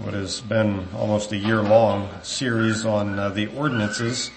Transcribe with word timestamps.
what 0.00 0.14
has 0.14 0.40
been 0.40 0.86
almost 0.96 1.32
a 1.32 1.36
year 1.36 1.62
long 1.62 2.08
series 2.22 2.84
on 2.84 3.18
uh, 3.18 3.28
the 3.28 3.46
ordinances 3.48 4.30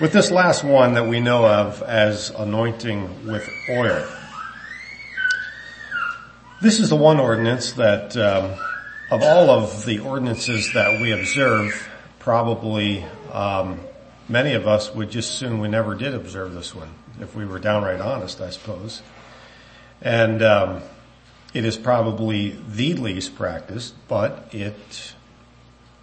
with 0.00 0.12
this 0.12 0.30
last 0.30 0.62
one 0.62 0.94
that 0.94 1.06
we 1.08 1.20
know 1.20 1.46
of 1.46 1.82
as 1.82 2.30
anointing 2.30 3.26
with 3.26 3.48
oil. 3.70 4.06
This 6.60 6.80
is 6.80 6.90
the 6.90 6.96
one 6.96 7.18
ordinance 7.18 7.72
that 7.72 8.16
um, 8.16 8.58
of 9.10 9.22
all 9.22 9.50
of 9.50 9.84
the 9.86 10.00
ordinances 10.00 10.72
that 10.74 11.00
we 11.00 11.12
observe, 11.12 11.88
probably 12.18 13.04
um, 13.32 13.80
many 14.28 14.52
of 14.52 14.66
us 14.66 14.94
would 14.94 15.10
just 15.10 15.30
assume 15.30 15.60
we 15.60 15.68
never 15.68 15.94
did 15.94 16.14
observe 16.14 16.54
this 16.54 16.74
one, 16.74 16.90
if 17.20 17.34
we 17.34 17.44
were 17.44 17.58
downright 17.58 18.00
honest, 18.00 18.40
I 18.40 18.50
suppose. 18.50 19.02
And 20.02 20.42
um, 20.42 20.82
it 21.56 21.64
is 21.64 21.78
probably 21.78 22.54
the 22.68 22.92
least 22.92 23.34
practiced, 23.34 23.94
but 24.08 24.46
it 24.52 25.14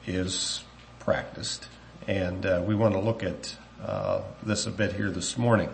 is 0.07 0.63
practiced. 0.97 1.67
And 2.07 2.43
uh, 2.43 2.63
we 2.65 2.73
want 2.73 2.95
to 2.95 2.99
look 2.99 3.21
at 3.21 3.55
uh, 3.79 4.23
this 4.41 4.65
a 4.65 4.71
bit 4.71 4.93
here 4.93 5.11
this 5.11 5.37
morning. 5.37 5.69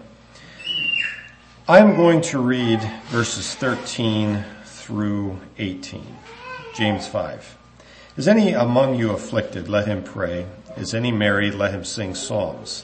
I'm 1.69 1.95
going 1.95 2.19
to 2.23 2.39
read 2.39 2.81
verses 3.05 3.55
13 3.55 4.43
through 4.65 5.39
18. 5.57 6.05
James 6.75 7.07
5. 7.07 7.57
Is 8.17 8.27
any 8.27 8.51
among 8.51 8.95
you 8.95 9.11
afflicted? 9.11 9.69
Let 9.69 9.87
him 9.87 10.03
pray. 10.03 10.45
Is 10.75 10.93
any 10.93 11.13
married? 11.13 11.55
Let 11.55 11.71
him 11.71 11.85
sing 11.85 12.15
psalms. 12.15 12.83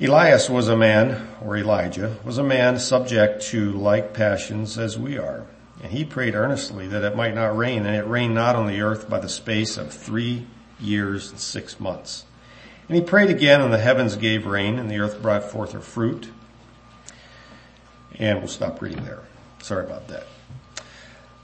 Elias 0.00 0.48
was 0.48 0.68
a 0.68 0.76
man, 0.76 1.26
or 1.42 1.56
Elijah, 1.56 2.18
was 2.24 2.38
a 2.38 2.44
man 2.44 2.78
subject 2.78 3.42
to 3.42 3.72
like 3.72 4.14
passions 4.14 4.78
as 4.78 4.96
we 4.96 5.18
are. 5.18 5.44
And 5.82 5.90
he 5.90 6.04
prayed 6.04 6.36
earnestly 6.36 6.86
that 6.86 7.02
it 7.02 7.16
might 7.16 7.34
not 7.34 7.56
rain, 7.56 7.84
and 7.84 7.96
it 7.96 8.06
rained 8.06 8.34
not 8.34 8.54
on 8.54 8.68
the 8.68 8.80
earth 8.80 9.10
by 9.10 9.18
the 9.18 9.28
space 9.28 9.76
of 9.76 9.92
three 9.92 10.46
years 10.78 11.30
and 11.30 11.40
six 11.40 11.80
months. 11.80 12.24
And 12.88 12.96
he 12.96 13.02
prayed 13.02 13.30
again, 13.30 13.60
and 13.60 13.72
the 13.72 13.78
heavens 13.78 14.14
gave 14.14 14.46
rain, 14.46 14.78
and 14.78 14.88
the 14.88 15.00
earth 15.00 15.20
brought 15.20 15.50
forth 15.50 15.72
her 15.72 15.80
fruit. 15.80 16.30
And 18.14 18.38
we'll 18.38 18.46
stop 18.46 18.80
reading 18.80 19.04
there. 19.04 19.24
Sorry 19.62 19.84
about 19.84 20.06
that. 20.08 20.28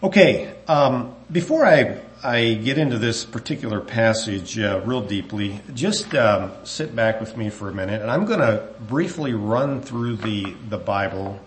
Okay, 0.05 0.55
um, 0.69 1.15
before 1.33 1.65
I 1.65 1.99
I 2.23 2.61
get 2.63 2.77
into 2.77 2.99
this 2.99 3.25
particular 3.25 3.81
passage 3.81 4.59
uh, 4.59 4.83
real 4.85 5.01
deeply, 5.01 5.63
just 5.73 6.15
um, 6.15 6.53
sit 6.65 6.95
back 6.95 7.21
with 7.21 7.39
me 7.39 7.49
for 7.49 7.71
a 7.71 7.73
minute, 7.73 8.03
and 8.03 8.11
I'm 8.11 8.27
going 8.27 8.41
to 8.41 8.69
briefly 8.81 9.33
run 9.33 9.81
through 9.81 10.17
the 10.17 10.55
the 10.69 10.77
Bible 10.77 11.41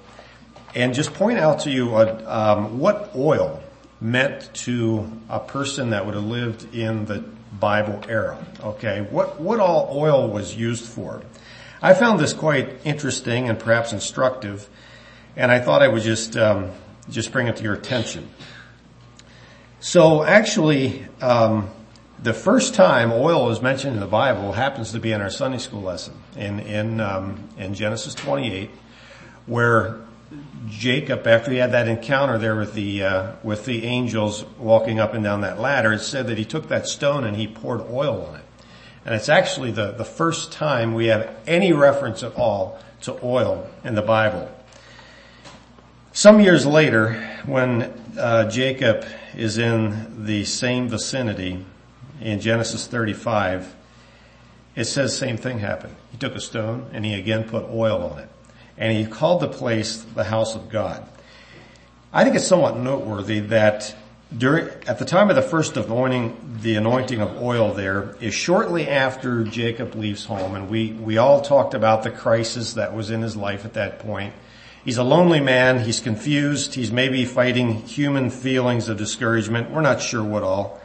and 0.73 0.95
just 0.95 1.13
point 1.13 1.37
out 1.37 1.59
to 1.61 1.69
you 1.69 1.95
uh, 1.95 2.23
um, 2.25 2.79
what 2.79 3.11
oil 3.15 3.61
meant 4.01 4.51
to 4.65 5.07
a 5.29 5.39
person 5.39 5.91
that 5.91 6.07
would 6.07 6.15
have 6.15 6.25
lived 6.25 6.73
in 6.73 7.05
the 7.05 7.23
Bible 7.59 8.01
era. 8.09 8.43
Okay, 8.63 9.01
what 9.11 9.39
what 9.39 9.59
all 9.59 9.91
oil 9.95 10.27
was 10.29 10.55
used 10.55 10.85
for? 10.85 11.21
I 11.79 11.93
found 11.93 12.19
this 12.19 12.33
quite 12.33 12.73
interesting 12.85 13.49
and 13.49 13.59
perhaps 13.59 13.93
instructive, 13.93 14.67
and 15.35 15.51
I 15.51 15.59
thought 15.59 15.83
I 15.83 15.89
would 15.89 16.01
just 16.01 16.35
um, 16.35 16.71
just 17.09 17.31
bring 17.31 17.47
it 17.47 17.55
to 17.57 17.63
your 17.63 17.73
attention. 17.73 18.29
So 19.79 20.23
actually, 20.23 21.05
um, 21.21 21.69
the 22.21 22.33
first 22.33 22.73
time 22.73 23.11
oil 23.11 23.49
is 23.51 23.61
mentioned 23.61 23.93
in 23.93 23.99
the 23.99 24.07
Bible 24.07 24.51
happens 24.51 24.91
to 24.93 24.99
be 24.99 25.11
in 25.11 25.21
our 25.21 25.29
Sunday 25.29 25.59
school 25.59 25.81
lesson 25.81 26.15
in 26.35 26.59
in 26.59 26.99
um, 26.99 27.47
in 27.57 27.73
Genesis 27.73 28.15
28, 28.15 28.69
where 29.45 30.01
Jacob, 30.67 31.25
after 31.25 31.51
he 31.51 31.57
had 31.57 31.71
that 31.71 31.87
encounter 31.87 32.37
there 32.37 32.55
with 32.55 32.73
the 32.73 33.03
uh, 33.03 33.31
with 33.43 33.65
the 33.65 33.85
angels 33.85 34.45
walking 34.57 34.99
up 34.99 35.13
and 35.13 35.23
down 35.23 35.41
that 35.41 35.59
ladder, 35.59 35.93
it 35.93 35.99
said 35.99 36.27
that 36.27 36.37
he 36.37 36.45
took 36.45 36.67
that 36.69 36.87
stone 36.87 37.23
and 37.23 37.37
he 37.37 37.47
poured 37.47 37.81
oil 37.81 38.25
on 38.25 38.35
it, 38.35 38.45
and 39.05 39.15
it's 39.15 39.29
actually 39.29 39.71
the 39.71 39.91
the 39.91 40.05
first 40.05 40.51
time 40.51 40.93
we 40.93 41.07
have 41.07 41.33
any 41.45 41.71
reference 41.71 42.23
at 42.23 42.35
all 42.35 42.79
to 43.01 43.17
oil 43.23 43.69
in 43.83 43.95
the 43.95 44.01
Bible. 44.01 44.51
Some 46.17 46.39
years 46.39 46.65
later, 46.65 47.13
when 47.45 47.93
uh, 48.17 48.49
Jacob 48.49 49.05
is 49.35 49.59
in 49.59 50.25
the 50.25 50.45
same 50.45 50.89
vicinity 50.89 51.63
in 52.19 52.39
Genesis 52.39 52.87
35, 52.87 53.75
it 54.75 54.85
says 54.85 55.15
same 55.15 55.37
thing 55.37 55.59
happened. 55.59 55.95
He 56.11 56.17
took 56.17 56.33
a 56.33 56.39
stone 56.39 56.89
and 56.91 57.05
he 57.05 57.13
again 57.13 57.43
put 57.43 57.65
oil 57.65 58.01
on 58.01 58.17
it. 58.17 58.29
And 58.79 58.97
he 58.97 59.05
called 59.05 59.41
the 59.41 59.47
place 59.47 60.01
the 60.01 60.23
house 60.23 60.55
of 60.55 60.69
God. 60.69 61.07
I 62.11 62.23
think 62.23 62.35
it's 62.35 62.47
somewhat 62.47 62.79
noteworthy 62.79 63.41
that 63.41 63.95
during, 64.35 64.69
at 64.87 64.97
the 64.97 65.05
time 65.05 65.29
of 65.29 65.35
the 65.35 65.43
first 65.43 65.77
anointing, 65.77 66.57
the 66.63 66.77
anointing 66.77 67.21
of 67.21 67.39
oil 67.39 67.75
there 67.75 68.15
is 68.19 68.33
shortly 68.33 68.87
after 68.87 69.43
Jacob 69.43 69.93
leaves 69.93 70.25
home 70.25 70.55
and 70.55 70.67
we, 70.67 70.93
we 70.93 71.19
all 71.19 71.41
talked 71.41 71.75
about 71.75 72.01
the 72.01 72.09
crisis 72.09 72.73
that 72.73 72.95
was 72.95 73.11
in 73.11 73.21
his 73.21 73.35
life 73.35 73.65
at 73.65 73.75
that 73.75 73.99
point 73.99 74.33
He's 74.87 74.97
a 74.97 75.03
lonely 75.03 75.41
man. 75.41 75.81
He's 75.81 75.99
confused. 75.99 76.75
He's 76.75 76.93
maybe 76.93 77.25
fighting 77.25 77.81
human 77.81 78.29
feelings 78.29 78.87
of 78.87 78.97
discouragement. 78.97 79.69
We're 79.69 79.81
not 79.81 80.01
sure 80.01 80.23
what 80.23 80.43
all. 80.43 80.79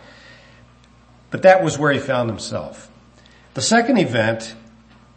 But 1.31 1.43
that 1.43 1.63
was 1.63 1.79
where 1.79 1.93
he 1.93 2.01
found 2.01 2.29
himself. 2.29 2.91
The 3.55 3.63
second 3.63 3.99
event 3.99 4.57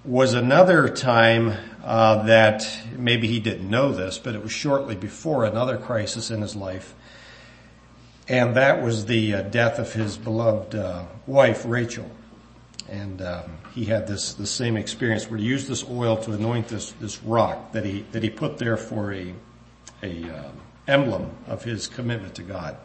was 0.04 0.36
another 0.36 0.88
time 0.88 1.58
uh, 1.84 2.28
that 2.28 2.64
maybe 2.96 3.26
he 3.26 3.40
didn't 3.40 3.68
know 3.68 3.92
this, 3.92 4.20
but 4.20 4.36
it 4.36 4.44
was 4.44 4.52
shortly 4.52 4.96
before 4.96 5.46
another 5.46 5.78
crisis 5.78 6.30
in 6.30 6.44
his 6.44 6.56
life, 6.56 6.94
and 8.28 8.56
that 8.56 8.84
was 8.84 9.08
the 9.08 9.34
uh, 9.34 9.42
death 9.42 9.80
of 9.80 9.94
his 9.94 10.16
beloved 10.16 10.76
uh, 10.76 11.06
wife 11.26 11.64
Rachel. 11.66 12.12
And 12.88 13.20
um, 13.24 13.58
he 13.76 13.84
had 13.84 14.08
this 14.08 14.34
the 14.34 14.48
same 14.48 14.78
experience 14.78 15.30
where 15.30 15.38
he 15.38 15.46
used 15.46 15.68
this 15.68 15.84
oil 15.90 16.16
to 16.16 16.32
anoint 16.32 16.70
this 16.70 16.92
this 16.94 17.22
rock 17.22 17.74
that 17.74 17.84
he 17.84 18.06
that 18.14 18.24
he 18.24 18.30
put 18.30 18.58
there 18.58 18.78
for 18.78 19.14
a 19.14 19.34
a 20.02 20.24
um, 20.30 20.54
emblem 20.88 21.30
of 21.48 21.64
his 21.64 21.88
commitment 21.88 22.36
to 22.36 22.42
God. 22.42 22.78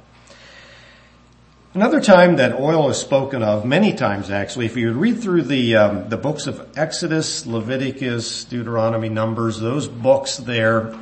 Another 1.72 2.00
time 2.00 2.36
that 2.36 2.58
oil 2.58 2.90
is 2.90 2.98
spoken 2.98 3.44
of, 3.44 3.64
many 3.64 3.94
times 3.94 4.28
actually, 4.28 4.66
if 4.66 4.76
you 4.76 4.90
read 4.92 5.20
through 5.20 5.42
the 5.42 5.76
um, 5.76 6.08
the 6.08 6.16
books 6.16 6.48
of 6.48 6.68
Exodus, 6.76 7.46
Leviticus, 7.46 8.42
Deuteronomy, 8.44 9.08
Numbers, 9.08 9.60
those 9.60 9.86
books 9.86 10.38
there, 10.38 10.92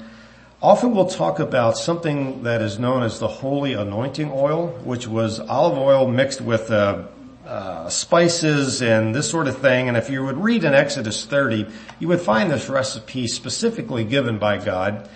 often 0.61 0.95
will 0.95 1.07
talk 1.07 1.39
about 1.39 1.79
something 1.79 2.43
that 2.43 2.61
is 2.61 2.79
known 2.79 3.03
as 3.03 3.19
the 3.19 3.29
holy 3.29 3.73
anointing 3.73 4.31
oil, 4.31 4.69
which 4.85 5.09
was 5.09 5.41
olive 5.41 5.79
oil 5.79 6.07
mixed 6.07 6.43
with 6.43 6.71
uh, 6.71 7.05
uh, 7.49 7.89
spices 7.89 8.83
and 8.83 9.15
this 9.15 9.31
sort 9.31 9.49
of 9.49 9.57
thing. 9.59 9.89
And 9.89 9.97
if 9.97 10.11
you 10.11 10.23
would 10.23 10.37
read 10.37 10.65
in 10.65 10.75
Exodus 10.75 11.25
30, 11.25 11.67
you 11.99 12.09
would 12.09 12.21
find 12.21 12.51
this 12.51 12.69
recipe 12.69 13.27
specifically 13.27 14.05
given 14.05 14.39
by 14.39 14.59
God 14.59 15.09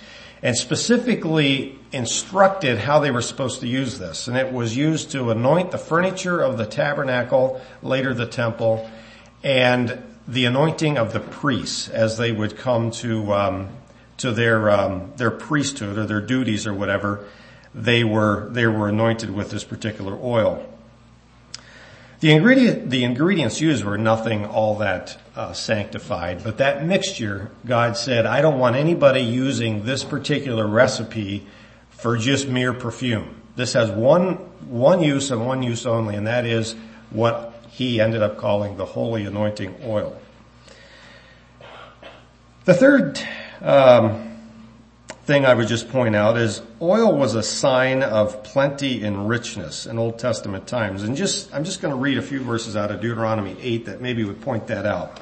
and 0.42 0.56
specifically 0.56 1.78
instructed 1.92 2.78
how 2.78 3.00
they 3.00 3.10
were 3.10 3.20
supposed 3.20 3.60
to 3.60 3.68
use 3.68 3.98
this. 3.98 4.28
And 4.28 4.36
it 4.38 4.50
was 4.50 4.74
used 4.74 5.10
to 5.10 5.30
anoint 5.30 5.72
the 5.72 5.78
furniture 5.78 6.40
of 6.40 6.56
the 6.56 6.64
tabernacle, 6.64 7.60
later 7.82 8.14
the 8.14 8.26
temple, 8.26 8.90
and 9.44 10.02
the 10.26 10.46
anointing 10.46 10.96
of 10.96 11.12
the 11.12 11.20
priests 11.20 11.88
as 11.90 12.16
they 12.16 12.32
would 12.32 12.56
come 12.56 12.90
to 12.92 13.32
um, 13.34 13.68
to 14.16 14.32
their 14.32 14.70
um, 14.70 15.12
their 15.16 15.30
priesthood 15.30 15.98
or 15.98 16.06
their 16.06 16.20
duties 16.20 16.66
or 16.66 16.72
whatever. 16.72 17.26
They 17.74 18.04
were 18.04 18.48
they 18.50 18.66
were 18.66 18.88
anointed 18.88 19.30
with 19.30 19.50
this 19.50 19.64
particular 19.64 20.18
oil. 20.20 20.66
The 22.22 22.30
ingredient, 22.30 22.88
the 22.88 23.02
ingredients 23.02 23.60
used 23.60 23.82
were 23.82 23.98
nothing 23.98 24.46
all 24.46 24.76
that 24.76 25.18
uh, 25.34 25.52
sanctified, 25.54 26.44
but 26.44 26.58
that 26.58 26.86
mixture, 26.86 27.50
God 27.66 27.96
said, 27.96 28.26
I 28.26 28.40
don't 28.40 28.60
want 28.60 28.76
anybody 28.76 29.22
using 29.22 29.84
this 29.84 30.04
particular 30.04 30.68
recipe 30.68 31.44
for 31.90 32.16
just 32.16 32.46
mere 32.46 32.72
perfume. 32.72 33.42
This 33.56 33.72
has 33.72 33.90
one, 33.90 34.34
one 34.70 35.02
use 35.02 35.32
and 35.32 35.44
one 35.44 35.64
use 35.64 35.84
only, 35.84 36.14
and 36.14 36.28
that 36.28 36.46
is 36.46 36.76
what 37.10 37.60
he 37.70 38.00
ended 38.00 38.22
up 38.22 38.36
calling 38.36 38.76
the 38.76 38.86
holy 38.86 39.24
anointing 39.24 39.74
oil. 39.84 40.16
The 42.66 42.74
third 42.74 43.20
um, 43.60 44.31
thing 45.24 45.46
I 45.46 45.54
would 45.54 45.68
just 45.68 45.88
point 45.88 46.16
out 46.16 46.36
is 46.36 46.62
oil 46.80 47.16
was 47.16 47.34
a 47.34 47.42
sign 47.42 48.02
of 48.02 48.42
plenty 48.42 49.04
and 49.04 49.28
richness 49.28 49.86
in 49.86 49.98
Old 49.98 50.18
Testament 50.18 50.66
times. 50.66 51.04
And 51.04 51.16
just, 51.16 51.54
I'm 51.54 51.64
just 51.64 51.80
going 51.80 51.94
to 51.94 52.00
read 52.00 52.18
a 52.18 52.22
few 52.22 52.40
verses 52.40 52.76
out 52.76 52.90
of 52.90 53.00
Deuteronomy 53.00 53.56
8 53.60 53.86
that 53.86 54.00
maybe 54.00 54.24
would 54.24 54.40
point 54.40 54.66
that 54.66 54.84
out. 54.84 55.20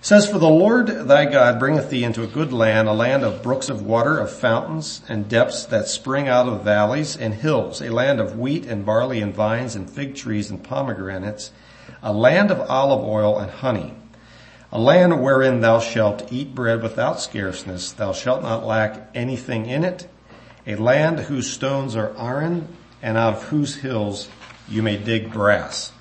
says, 0.00 0.30
For 0.30 0.38
the 0.38 0.48
Lord 0.48 0.86
thy 0.86 1.26
God 1.26 1.58
bringeth 1.58 1.90
thee 1.90 2.02
into 2.02 2.22
a 2.22 2.26
good 2.26 2.50
land, 2.50 2.88
a 2.88 2.94
land 2.94 3.22
of 3.22 3.42
brooks 3.42 3.68
of 3.68 3.82
water, 3.82 4.18
of 4.18 4.30
fountains 4.32 5.02
and 5.06 5.28
depths 5.28 5.66
that 5.66 5.86
spring 5.86 6.26
out 6.26 6.48
of 6.48 6.64
valleys 6.64 7.14
and 7.14 7.34
hills, 7.34 7.82
a 7.82 7.92
land 7.92 8.20
of 8.20 8.38
wheat 8.38 8.64
and 8.64 8.86
barley 8.86 9.20
and 9.20 9.34
vines 9.34 9.76
and 9.76 9.90
fig 9.90 10.14
trees 10.14 10.48
and 10.48 10.64
pomegranates, 10.64 11.50
a 12.02 12.12
land 12.12 12.50
of 12.50 12.60
olive 12.70 13.06
oil 13.06 13.38
and 13.38 13.50
honey, 13.50 13.92
a 14.72 14.78
land 14.78 15.22
wherein 15.22 15.60
thou 15.60 15.80
shalt 15.80 16.32
eat 16.32 16.54
bread 16.54 16.82
without 16.82 17.20
scarceness, 17.20 17.92
thou 17.92 18.12
shalt 18.12 18.42
not 18.42 18.64
lack 18.64 19.10
anything 19.14 19.66
in 19.66 19.84
it, 19.84 20.08
a 20.66 20.76
land 20.76 21.18
whose 21.20 21.50
stones 21.50 21.96
are 21.96 22.16
iron 22.16 22.68
and 23.02 23.16
out 23.16 23.34
of 23.34 23.42
whose 23.44 23.76
hills 23.76 24.28
you 24.68 24.82
may 24.82 24.96
dig 24.96 25.32
brass. 25.32 25.92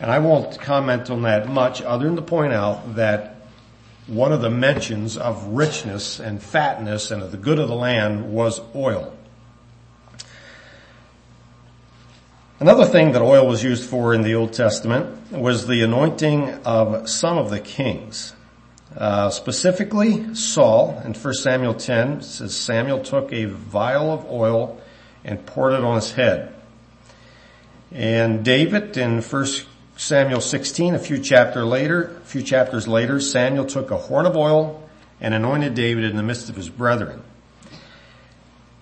And 0.00 0.10
I 0.10 0.18
won't 0.18 0.60
comment 0.60 1.10
on 1.10 1.22
that 1.22 1.48
much 1.48 1.80
other 1.80 2.06
than 2.06 2.16
to 2.16 2.22
point 2.22 2.52
out 2.52 2.96
that 2.96 3.36
one 4.06 4.32
of 4.32 4.40
the 4.40 4.50
mentions 4.50 5.16
of 5.16 5.44
richness 5.48 6.20
and 6.20 6.42
fatness 6.42 7.10
and 7.10 7.22
of 7.22 7.30
the 7.30 7.36
good 7.36 7.58
of 7.58 7.68
the 7.68 7.74
land 7.74 8.32
was 8.32 8.60
oil. 8.74 9.15
Another 12.58 12.86
thing 12.86 13.12
that 13.12 13.20
oil 13.20 13.46
was 13.46 13.62
used 13.62 13.84
for 13.84 14.14
in 14.14 14.22
the 14.22 14.34
Old 14.34 14.54
Testament 14.54 15.30
was 15.30 15.66
the 15.66 15.82
anointing 15.82 16.54
of 16.64 17.06
some 17.06 17.36
of 17.36 17.50
the 17.50 17.60
kings. 17.60 18.32
Uh, 18.96 19.28
specifically, 19.28 20.34
Saul 20.34 20.98
in 21.04 21.12
1 21.12 21.34
Samuel 21.34 21.74
10 21.74 22.22
says 22.22 22.56
Samuel 22.56 23.00
took 23.00 23.30
a 23.30 23.44
vial 23.44 24.10
of 24.10 24.24
oil 24.30 24.80
and 25.22 25.44
poured 25.44 25.74
it 25.74 25.84
on 25.84 25.96
his 25.96 26.12
head. 26.12 26.54
And 27.92 28.42
David 28.42 28.96
in 28.96 29.20
1 29.20 29.46
Samuel 29.98 30.40
16, 30.40 30.94
a 30.94 30.98
few 30.98 31.18
chapter 31.18 31.62
later, 31.62 32.16
a 32.16 32.20
few 32.20 32.40
chapters 32.42 32.88
later, 32.88 33.20
Samuel 33.20 33.66
took 33.66 33.90
a 33.90 33.98
horn 33.98 34.24
of 34.24 34.34
oil 34.34 34.82
and 35.20 35.34
anointed 35.34 35.74
David 35.74 36.04
in 36.04 36.16
the 36.16 36.22
midst 36.22 36.48
of 36.48 36.56
his 36.56 36.70
brethren. 36.70 37.22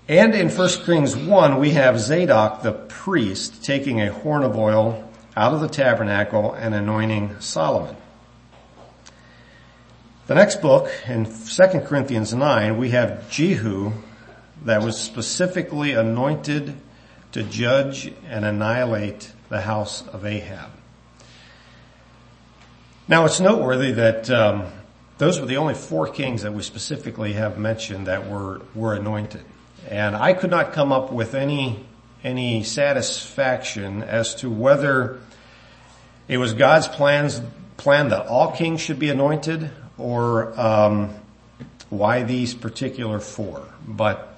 And 0.06 0.34
in 0.34 0.50
1 0.50 0.68
Kings 0.84 1.16
1, 1.16 1.58
we 1.58 1.70
have 1.70 1.98
Zadok 1.98 2.62
the 2.62 2.72
priest 2.72 3.64
taking 3.64 4.00
a 4.00 4.12
horn 4.12 4.42
of 4.42 4.56
oil 4.56 5.10
out 5.34 5.54
of 5.54 5.60
the 5.60 5.68
tabernacle 5.68 6.52
and 6.52 6.74
anointing 6.74 7.40
Solomon. 7.40 7.96
The 10.26 10.34
next 10.34 10.60
book, 10.60 10.90
in 11.06 11.24
2 11.24 11.80
Corinthians 11.80 12.34
9, 12.34 12.76
we 12.76 12.90
have 12.90 13.30
Jehu 13.30 13.92
that 14.64 14.82
was 14.82 14.98
specifically 14.98 15.92
anointed 15.92 16.74
to 17.32 17.42
judge 17.42 18.12
and 18.28 18.44
annihilate 18.44 19.32
the 19.48 19.62
house 19.62 20.06
of 20.08 20.24
Ahab. 20.24 20.70
Now 23.06 23.24
it's 23.24 23.40
noteworthy 23.40 23.92
that 23.92 24.30
um, 24.30 24.66
those 25.18 25.38
were 25.38 25.46
the 25.46 25.58
only 25.58 25.74
four 25.74 26.08
kings 26.08 26.42
that 26.42 26.54
we 26.54 26.62
specifically 26.62 27.34
have 27.34 27.58
mentioned 27.58 28.06
that 28.06 28.30
were 28.30 28.62
were 28.74 28.94
anointed, 28.94 29.44
and 29.90 30.16
I 30.16 30.32
could 30.32 30.50
not 30.50 30.72
come 30.72 30.92
up 30.92 31.12
with 31.12 31.34
any 31.34 31.84
any 32.22 32.62
satisfaction 32.62 34.02
as 34.02 34.34
to 34.36 34.50
whether 34.50 35.20
it 36.26 36.38
was 36.38 36.54
God's 36.54 36.88
plans 36.88 37.40
plan 37.76 38.08
that 38.08 38.26
all 38.26 38.52
kings 38.52 38.80
should 38.80 38.98
be 38.98 39.10
anointed 39.10 39.70
or 39.98 40.58
um, 40.58 41.14
why 41.90 42.22
these 42.22 42.54
particular 42.54 43.20
four. 43.20 43.62
But 43.86 44.34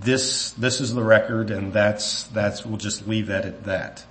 this 0.00 0.50
this 0.52 0.80
is 0.80 0.94
the 0.94 1.02
record, 1.02 1.50
and 1.50 1.72
that's 1.72 2.24
that's 2.24 2.66
we'll 2.66 2.78
just 2.78 3.06
leave 3.06 3.28
that 3.28 3.44
at 3.44 3.64
that. 3.64 4.04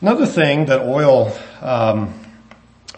Another 0.00 0.26
thing 0.26 0.66
that 0.66 0.80
oil 0.80 1.32
um, 1.60 2.12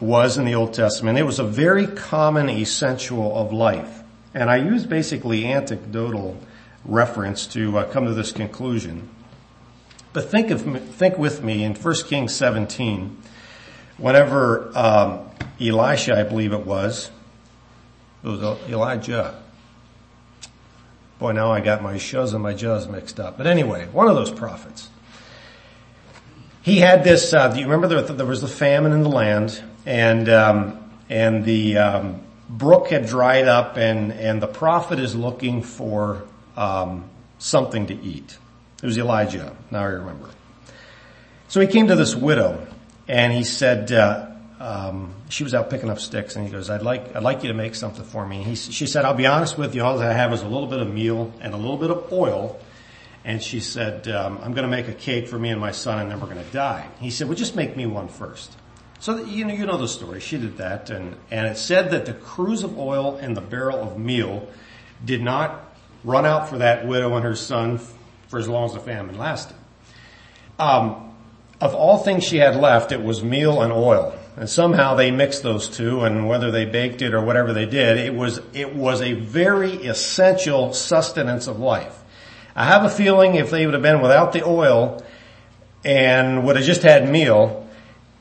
was 0.00 0.38
in 0.38 0.46
the 0.46 0.54
Old 0.54 0.72
Testament, 0.72 1.18
it 1.18 1.24
was 1.24 1.38
a 1.38 1.44
very 1.44 1.86
common 1.86 2.48
essential 2.48 3.36
of 3.36 3.52
life. 3.52 4.03
And 4.34 4.50
I 4.50 4.56
use 4.56 4.84
basically 4.84 5.46
anecdotal 5.46 6.36
reference 6.84 7.46
to 7.48 7.78
uh, 7.78 7.90
come 7.90 8.06
to 8.06 8.14
this 8.14 8.32
conclusion. 8.32 9.08
But 10.12 10.30
think 10.30 10.50
of 10.50 10.62
think 10.62 11.18
with 11.18 11.42
me 11.42 11.64
in 11.64 11.74
1 11.74 11.94
Kings 12.06 12.34
17, 12.34 13.16
whenever 13.96 14.70
um, 14.76 15.30
Elisha, 15.60 16.18
I 16.18 16.24
believe 16.24 16.52
it 16.52 16.66
was, 16.66 17.10
it 18.22 18.28
was 18.28 18.42
Elijah. 18.68 19.40
Boy, 21.18 21.32
now 21.32 21.52
I 21.52 21.60
got 21.60 21.82
my 21.82 21.94
shuz 21.94 22.34
and 22.34 22.42
my 22.42 22.54
juz 22.54 22.88
mixed 22.88 23.20
up. 23.20 23.38
But 23.38 23.46
anyway, 23.46 23.86
one 23.92 24.08
of 24.08 24.16
those 24.16 24.30
prophets 24.30 24.88
he 26.64 26.78
had 26.78 27.04
this. 27.04 27.34
Uh, 27.34 27.48
do 27.48 27.58
you 27.58 27.66
remember 27.66 27.88
there, 27.88 28.00
there 28.00 28.24
was 28.24 28.40
the 28.40 28.48
famine 28.48 28.92
in 28.92 29.02
the 29.02 29.10
land, 29.10 29.62
and 29.84 30.30
um, 30.30 30.90
and 31.10 31.44
the 31.44 31.76
um, 31.76 32.22
brook 32.48 32.88
had 32.88 33.06
dried 33.06 33.48
up, 33.48 33.76
and 33.76 34.12
and 34.12 34.42
the 34.42 34.46
prophet 34.46 34.98
is 34.98 35.14
looking 35.14 35.62
for 35.62 36.24
um, 36.56 37.08
something 37.38 37.86
to 37.86 37.94
eat. 37.94 38.38
It 38.82 38.86
was 38.86 38.98
Elijah. 38.98 39.56
Now 39.70 39.80
I 39.80 39.86
remember. 39.86 40.30
So 41.48 41.60
he 41.60 41.66
came 41.66 41.88
to 41.88 41.96
this 41.96 42.14
widow, 42.14 42.66
and 43.08 43.32
he 43.32 43.44
said. 43.44 43.92
Uh, 43.92 44.30
um, 44.60 45.14
she 45.28 45.42
was 45.42 45.52
out 45.52 45.68
picking 45.68 45.90
up 45.90 45.98
sticks, 45.98 46.36
and 46.36 46.46
he 46.46 46.50
goes, 46.50 46.70
"I'd 46.70 46.80
like, 46.80 47.14
I'd 47.14 47.22
like 47.22 47.42
you 47.42 47.48
to 47.48 47.54
make 47.54 47.74
something 47.74 48.04
for 48.04 48.26
me." 48.26 48.42
He, 48.42 48.54
she 48.54 48.86
said, 48.86 49.04
"I'll 49.04 49.12
be 49.12 49.26
honest 49.26 49.58
with 49.58 49.74
you. 49.74 49.82
All 49.82 49.98
that 49.98 50.10
I 50.10 50.14
have 50.14 50.32
is 50.32 50.40
a 50.40 50.48
little 50.48 50.68
bit 50.68 50.78
of 50.78 50.90
meal 50.90 51.34
and 51.40 51.52
a 51.52 51.56
little 51.56 51.76
bit 51.76 51.90
of 51.90 52.10
oil, 52.12 52.58
and 53.24 53.42
she 53.42 53.60
said, 53.60 54.06
um, 54.08 54.38
I'm 54.42 54.52
going 54.52 54.68
to 54.68 54.76
make 54.76 54.88
a 54.88 54.92
cake 54.92 55.28
for 55.28 55.38
me 55.38 55.48
and 55.48 55.60
my 55.60 55.70
son 55.70 55.98
and 55.98 56.10
then 56.10 56.20
we're 56.20 56.26
going 56.26 56.44
to 56.44 56.52
die. 56.52 56.86
He 57.00 57.10
said, 57.10 57.26
well, 57.26 57.36
just 57.36 57.56
make 57.56 57.74
me 57.76 57.86
one 57.86 58.08
first. 58.08 58.52
So 59.04 59.22
you 59.22 59.44
know, 59.44 59.52
you 59.52 59.66
know 59.66 59.76
the 59.76 59.86
story. 59.86 60.18
She 60.20 60.38
did 60.38 60.56
that 60.56 60.88
and, 60.88 61.14
and 61.30 61.46
it 61.46 61.58
said 61.58 61.90
that 61.90 62.06
the 62.06 62.14
cruse 62.14 62.62
of 62.62 62.78
oil 62.78 63.18
and 63.18 63.36
the 63.36 63.42
barrel 63.42 63.82
of 63.82 63.98
meal 63.98 64.48
did 65.04 65.20
not 65.20 65.76
run 66.04 66.24
out 66.24 66.48
for 66.48 66.56
that 66.56 66.86
widow 66.86 67.14
and 67.14 67.22
her 67.22 67.36
son 67.36 67.78
for 68.28 68.38
as 68.38 68.48
long 68.48 68.64
as 68.64 68.72
the 68.72 68.80
famine 68.80 69.18
lasted. 69.18 69.58
Um, 70.58 71.14
of 71.60 71.74
all 71.74 71.98
things 71.98 72.24
she 72.24 72.38
had 72.38 72.56
left, 72.56 72.92
it 72.92 73.02
was 73.02 73.22
meal 73.22 73.60
and 73.60 73.74
oil. 73.74 74.18
And 74.38 74.48
somehow 74.48 74.94
they 74.94 75.10
mixed 75.10 75.42
those 75.42 75.68
two 75.68 76.00
and 76.04 76.26
whether 76.26 76.50
they 76.50 76.64
baked 76.64 77.02
it 77.02 77.12
or 77.12 77.22
whatever 77.22 77.52
they 77.52 77.66
did, 77.66 77.98
it 77.98 78.14
was, 78.14 78.40
it 78.54 78.74
was 78.74 79.02
a 79.02 79.12
very 79.12 79.74
essential 79.86 80.72
sustenance 80.72 81.46
of 81.46 81.58
life. 81.58 82.02
I 82.56 82.64
have 82.64 82.84
a 82.84 82.88
feeling 82.88 83.34
if 83.34 83.50
they 83.50 83.66
would 83.66 83.74
have 83.74 83.82
been 83.82 84.00
without 84.00 84.32
the 84.32 84.46
oil 84.46 85.04
and 85.84 86.46
would 86.46 86.56
have 86.56 86.64
just 86.64 86.84
had 86.84 87.06
meal, 87.06 87.63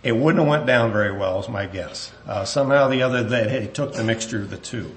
it 0.03 0.11
wouldn't 0.11 0.43
have 0.43 0.49
went 0.49 0.65
down 0.65 0.91
very 0.91 1.17
well 1.17 1.39
is 1.39 1.49
my 1.49 1.65
guess. 1.65 2.11
Uh, 2.27 2.45
somehow 2.45 2.89
the 2.89 3.01
other, 3.01 3.23
they 3.23 3.67
took 3.67 3.93
the 3.93 4.03
mixture 4.03 4.41
of 4.41 4.49
the 4.49 4.57
two. 4.57 4.93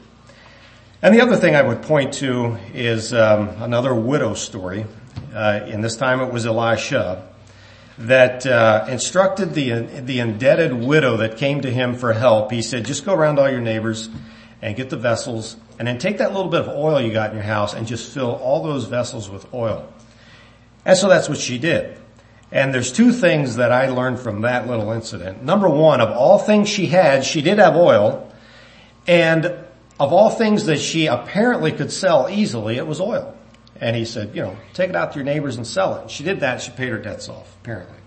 And 1.00 1.14
the 1.14 1.20
other 1.20 1.36
thing 1.36 1.54
I 1.54 1.62
would 1.62 1.82
point 1.82 2.14
to 2.14 2.58
is 2.74 3.14
um, 3.14 3.48
another 3.62 3.94
widow 3.94 4.34
story. 4.34 4.86
Uh, 5.32 5.60
and 5.64 5.84
this 5.84 5.96
time 5.96 6.20
it 6.20 6.32
was 6.32 6.46
Elisha 6.46 7.28
that 7.98 8.46
uh, 8.46 8.86
instructed 8.88 9.54
the 9.54 9.70
the 10.00 10.18
indebted 10.18 10.72
widow 10.72 11.18
that 11.18 11.36
came 11.38 11.62
to 11.62 11.70
him 11.70 11.94
for 11.94 12.12
help. 12.12 12.50
He 12.50 12.60
said, 12.60 12.84
"Just 12.84 13.04
go 13.04 13.14
around 13.14 13.38
all 13.38 13.48
your 13.48 13.60
neighbors 13.60 14.08
and 14.62 14.76
get 14.76 14.90
the 14.90 14.96
vessels 14.96 15.56
and 15.78 15.86
then 15.86 15.98
take 15.98 16.18
that 16.18 16.32
little 16.32 16.50
bit 16.50 16.62
of 16.62 16.68
oil 16.68 17.00
you 17.00 17.12
got 17.12 17.30
in 17.30 17.36
your 17.36 17.44
house 17.44 17.74
and 17.74 17.86
just 17.86 18.12
fill 18.12 18.32
all 18.32 18.62
those 18.62 18.84
vessels 18.84 19.28
with 19.28 19.52
oil. 19.52 19.92
And 20.84 20.96
so 20.96 21.08
that's 21.08 21.28
what 21.28 21.38
she 21.38 21.58
did. 21.58 21.98
And 22.52 22.72
there's 22.72 22.92
two 22.92 23.12
things 23.12 23.56
that 23.56 23.72
I 23.72 23.88
learned 23.88 24.20
from 24.20 24.42
that 24.42 24.68
little 24.68 24.92
incident. 24.92 25.42
Number 25.42 25.68
one, 25.68 26.00
of 26.00 26.10
all 26.10 26.38
things 26.38 26.68
she 26.68 26.86
had, 26.86 27.24
she 27.24 27.42
did 27.42 27.58
have 27.58 27.76
oil. 27.76 28.32
And 29.06 29.46
of 29.98 30.12
all 30.12 30.30
things 30.30 30.66
that 30.66 30.78
she 30.78 31.06
apparently 31.06 31.72
could 31.72 31.90
sell 31.90 32.28
easily, 32.30 32.76
it 32.76 32.86
was 32.86 33.00
oil. 33.00 33.36
And 33.80 33.96
he 33.96 34.04
said, 34.04 34.34
you 34.34 34.42
know, 34.42 34.56
take 34.74 34.90
it 34.90 34.96
out 34.96 35.12
to 35.12 35.18
your 35.18 35.24
neighbors 35.24 35.56
and 35.56 35.66
sell 35.66 35.96
it. 35.96 36.10
She 36.10 36.24
did 36.24 36.40
that. 36.40 36.62
She 36.62 36.70
paid 36.70 36.90
her 36.90 36.98
debts 36.98 37.28
off, 37.28 37.54
apparently. 37.62 37.98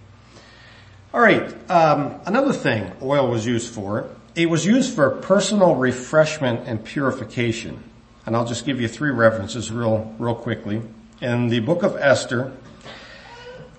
All 1.13 1.21
right. 1.21 1.69
Um, 1.69 2.19
another 2.25 2.53
thing 2.53 2.91
oil 3.01 3.29
was 3.29 3.45
used 3.45 3.73
for 3.73 4.09
it 4.35 4.45
was 4.45 4.65
used 4.65 4.95
for 4.95 5.09
personal 5.09 5.75
refreshment 5.75 6.67
and 6.67 6.83
purification. 6.83 7.83
And 8.25 8.35
I'll 8.35 8.45
just 8.45 8.65
give 8.65 8.79
you 8.79 8.87
three 8.87 9.09
references 9.09 9.71
real, 9.71 10.13
real 10.17 10.35
quickly. 10.35 10.81
In 11.19 11.49
the 11.49 11.59
book 11.59 11.83
of 11.83 11.97
Esther, 11.97 12.53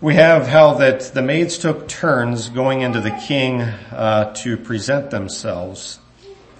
we 0.00 0.14
have 0.14 0.46
how 0.46 0.74
that 0.74 1.12
the 1.12 1.20
maids 1.20 1.58
took 1.58 1.86
turns 1.86 2.48
going 2.48 2.80
into 2.80 3.00
the 3.00 3.10
king 3.28 3.60
uh, 3.60 4.32
to 4.34 4.56
present 4.56 5.10
themselves. 5.10 5.98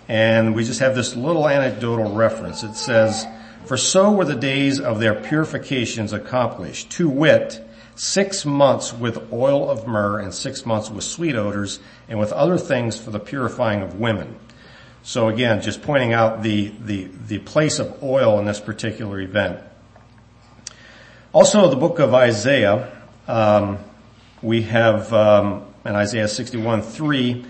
And 0.09 0.55
we 0.55 0.65
just 0.65 0.81
have 0.81 0.95
this 0.95 1.17
little 1.17 1.49
anecdotal 1.49 2.13
reference. 2.13 2.63
It 2.63 2.75
says, 2.75 3.27
for 3.65 3.79
so 3.79 4.13
were 4.13 4.27
the 4.27 4.35
days 4.35 4.79
of 4.79 5.01
their 5.01 5.15
purifications 5.15 6.13
accomplished, 6.13 6.91
to 6.93 7.09
wit, 7.09 7.67
six 7.95 8.45
months 8.45 8.93
with 8.93 9.33
oil 9.33 9.71
of 9.71 9.87
myrrh 9.87 10.19
and 10.19 10.35
six 10.35 10.67
months 10.67 10.91
with 10.91 11.05
sweet 11.05 11.35
odors 11.35 11.81
and 12.09 12.19
with 12.19 12.33
other 12.33 12.59
things 12.59 12.99
for 12.99 13.11
the 13.11 13.21
purifying 13.21 13.81
of 13.81 13.99
women. 13.99 14.37
So 15.03 15.29
again, 15.29 15.63
just 15.63 15.81
pointing 15.81 16.13
out 16.13 16.43
the, 16.43 16.73
the, 16.85 17.09
the 17.27 17.39
place 17.39 17.79
of 17.79 18.03
oil 18.03 18.39
in 18.39 18.45
this 18.45 18.61
particular 18.61 19.19
event. 19.19 19.61
Also, 21.33 21.71
the 21.71 21.77
book 21.77 22.01
of 22.01 22.13
Isaiah, 22.13 23.00
um, 23.29 23.79
we 24.43 24.63
have 24.63 25.13
um, 25.13 25.65
in 25.85 25.95
Isaiah 25.95 26.29
61, 26.29 26.83
3, 26.83 27.45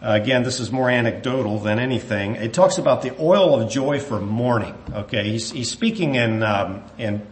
again, 0.00 0.42
this 0.42 0.60
is 0.60 0.70
more 0.70 0.90
anecdotal 0.90 1.58
than 1.58 1.78
anything. 1.78 2.36
It 2.36 2.52
talks 2.52 2.78
about 2.78 3.02
the 3.02 3.14
oil 3.20 3.60
of 3.60 3.70
joy 3.70 4.00
for 4.00 4.20
mourning. 4.20 4.74
Okay, 4.92 5.24
he's, 5.30 5.50
he's 5.50 5.70
speaking 5.70 6.14
in 6.16 6.42
um, 6.42 6.82
in 6.98 7.26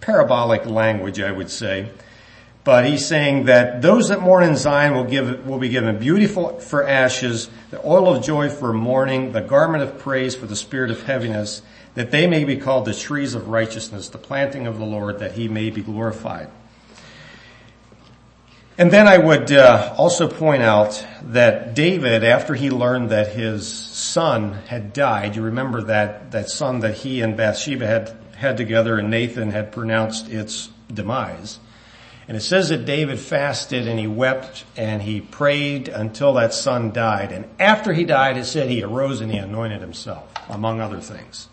parabolic 0.00 0.66
language, 0.66 1.20
I 1.20 1.32
would 1.32 1.50
say. 1.50 1.88
But 2.64 2.84
he's 2.84 3.06
saying 3.06 3.46
that 3.46 3.82
those 3.82 4.08
that 4.08 4.20
mourn 4.20 4.44
in 4.44 4.56
Zion 4.56 4.94
will 4.94 5.04
give, 5.04 5.46
will 5.46 5.58
be 5.58 5.68
given 5.68 5.98
beautiful 5.98 6.60
for 6.60 6.86
ashes, 6.86 7.50
the 7.70 7.84
oil 7.84 8.14
of 8.14 8.22
joy 8.22 8.50
for 8.50 8.72
mourning, 8.72 9.32
the 9.32 9.40
garment 9.40 9.82
of 9.82 9.98
praise 9.98 10.36
for 10.36 10.46
the 10.46 10.54
spirit 10.54 10.92
of 10.92 11.02
heaviness, 11.02 11.62
that 11.94 12.12
they 12.12 12.28
may 12.28 12.44
be 12.44 12.56
called 12.56 12.84
the 12.84 12.94
trees 12.94 13.34
of 13.34 13.48
righteousness, 13.48 14.08
the 14.10 14.18
planting 14.18 14.68
of 14.68 14.78
the 14.78 14.84
Lord, 14.84 15.18
that 15.18 15.32
he 15.32 15.48
may 15.48 15.70
be 15.70 15.82
glorified. 15.82 16.48
And 18.78 18.90
then 18.90 19.06
I 19.06 19.18
would 19.18 19.52
uh, 19.52 19.94
also 19.98 20.28
point 20.28 20.62
out 20.62 21.04
that 21.24 21.74
David, 21.74 22.24
after 22.24 22.54
he 22.54 22.70
learned 22.70 23.10
that 23.10 23.28
his 23.28 23.68
son 23.68 24.54
had 24.66 24.94
died, 24.94 25.36
you 25.36 25.42
remember 25.42 25.82
that, 25.82 26.30
that 26.30 26.48
son 26.48 26.80
that 26.80 26.94
he 26.94 27.20
and 27.20 27.36
Bathsheba 27.36 27.86
had 27.86 28.16
had 28.34 28.56
together 28.56 28.98
and 28.98 29.10
Nathan 29.10 29.50
had 29.50 29.72
pronounced 29.72 30.28
its 30.28 30.68
demise. 30.92 31.60
And 32.26 32.36
it 32.36 32.40
says 32.40 32.70
that 32.70 32.84
David 32.84 33.20
fasted 33.20 33.86
and 33.86 34.00
he 34.00 34.06
wept 34.06 34.64
and 34.76 35.02
he 35.02 35.20
prayed 35.20 35.88
until 35.88 36.34
that 36.34 36.54
son 36.54 36.92
died. 36.92 37.30
And 37.30 37.44
after 37.60 37.92
he 37.92 38.04
died, 38.04 38.36
it 38.36 38.46
said 38.46 38.68
he 38.68 38.82
arose 38.82 39.20
and 39.20 39.30
he 39.30 39.38
anointed 39.38 39.80
himself, 39.80 40.32
among 40.48 40.80
other 40.80 41.00
things. 41.00 41.48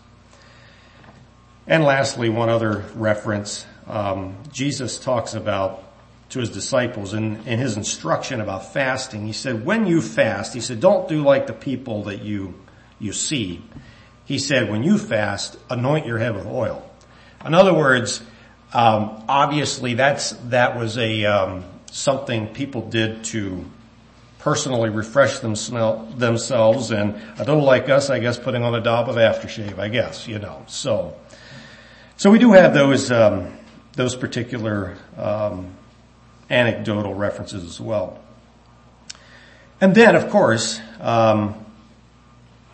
And 1.66 1.84
lastly, 1.84 2.28
one 2.28 2.48
other 2.48 2.84
reference, 2.94 3.66
um, 3.86 4.36
Jesus 4.50 4.98
talks 4.98 5.34
about 5.34 5.84
to 6.30 6.38
his 6.38 6.50
disciples 6.50 7.12
in, 7.12 7.36
in 7.46 7.58
his 7.58 7.76
instruction 7.76 8.40
about 8.40 8.72
fasting. 8.72 9.26
He 9.26 9.32
said, 9.32 9.64
when 9.64 9.86
you 9.86 10.00
fast, 10.00 10.54
he 10.54 10.60
said, 10.60 10.80
don't 10.80 11.08
do 11.08 11.22
like 11.22 11.46
the 11.46 11.52
people 11.52 12.04
that 12.04 12.22
you, 12.22 12.54
you 12.98 13.12
see. 13.12 13.62
He 14.24 14.38
said, 14.38 14.70
when 14.70 14.82
you 14.82 14.96
fast, 14.96 15.56
anoint 15.68 16.06
your 16.06 16.18
head 16.18 16.36
with 16.36 16.46
oil. 16.46 16.88
In 17.44 17.52
other 17.54 17.74
words, 17.74 18.22
um, 18.72 19.24
obviously 19.28 19.94
that's, 19.94 20.30
that 20.50 20.78
was 20.78 20.96
a, 20.98 21.24
um, 21.24 21.64
something 21.90 22.48
people 22.48 22.88
did 22.88 23.24
to 23.24 23.64
personally 24.38 24.88
refresh 24.88 25.40
them 25.40 25.54
themselves 26.16 26.92
and 26.92 27.20
a 27.38 27.44
little 27.44 27.64
like 27.64 27.88
us, 27.88 28.08
I 28.08 28.20
guess, 28.20 28.38
putting 28.38 28.62
on 28.62 28.74
a 28.74 28.80
daub 28.80 29.08
of 29.08 29.16
aftershave, 29.16 29.78
I 29.78 29.88
guess, 29.88 30.28
you 30.28 30.38
know, 30.38 30.64
so. 30.68 31.16
So 32.16 32.30
we 32.30 32.38
do 32.38 32.52
have 32.52 32.72
those, 32.72 33.10
um, 33.10 33.52
those 33.94 34.14
particular, 34.14 34.96
um, 35.16 35.74
anecdotal 36.50 37.14
references 37.14 37.64
as 37.64 37.80
well. 37.80 38.18
And 39.80 39.94
then, 39.94 40.14
of 40.14 40.28
course, 40.28 40.80
um, 41.00 41.54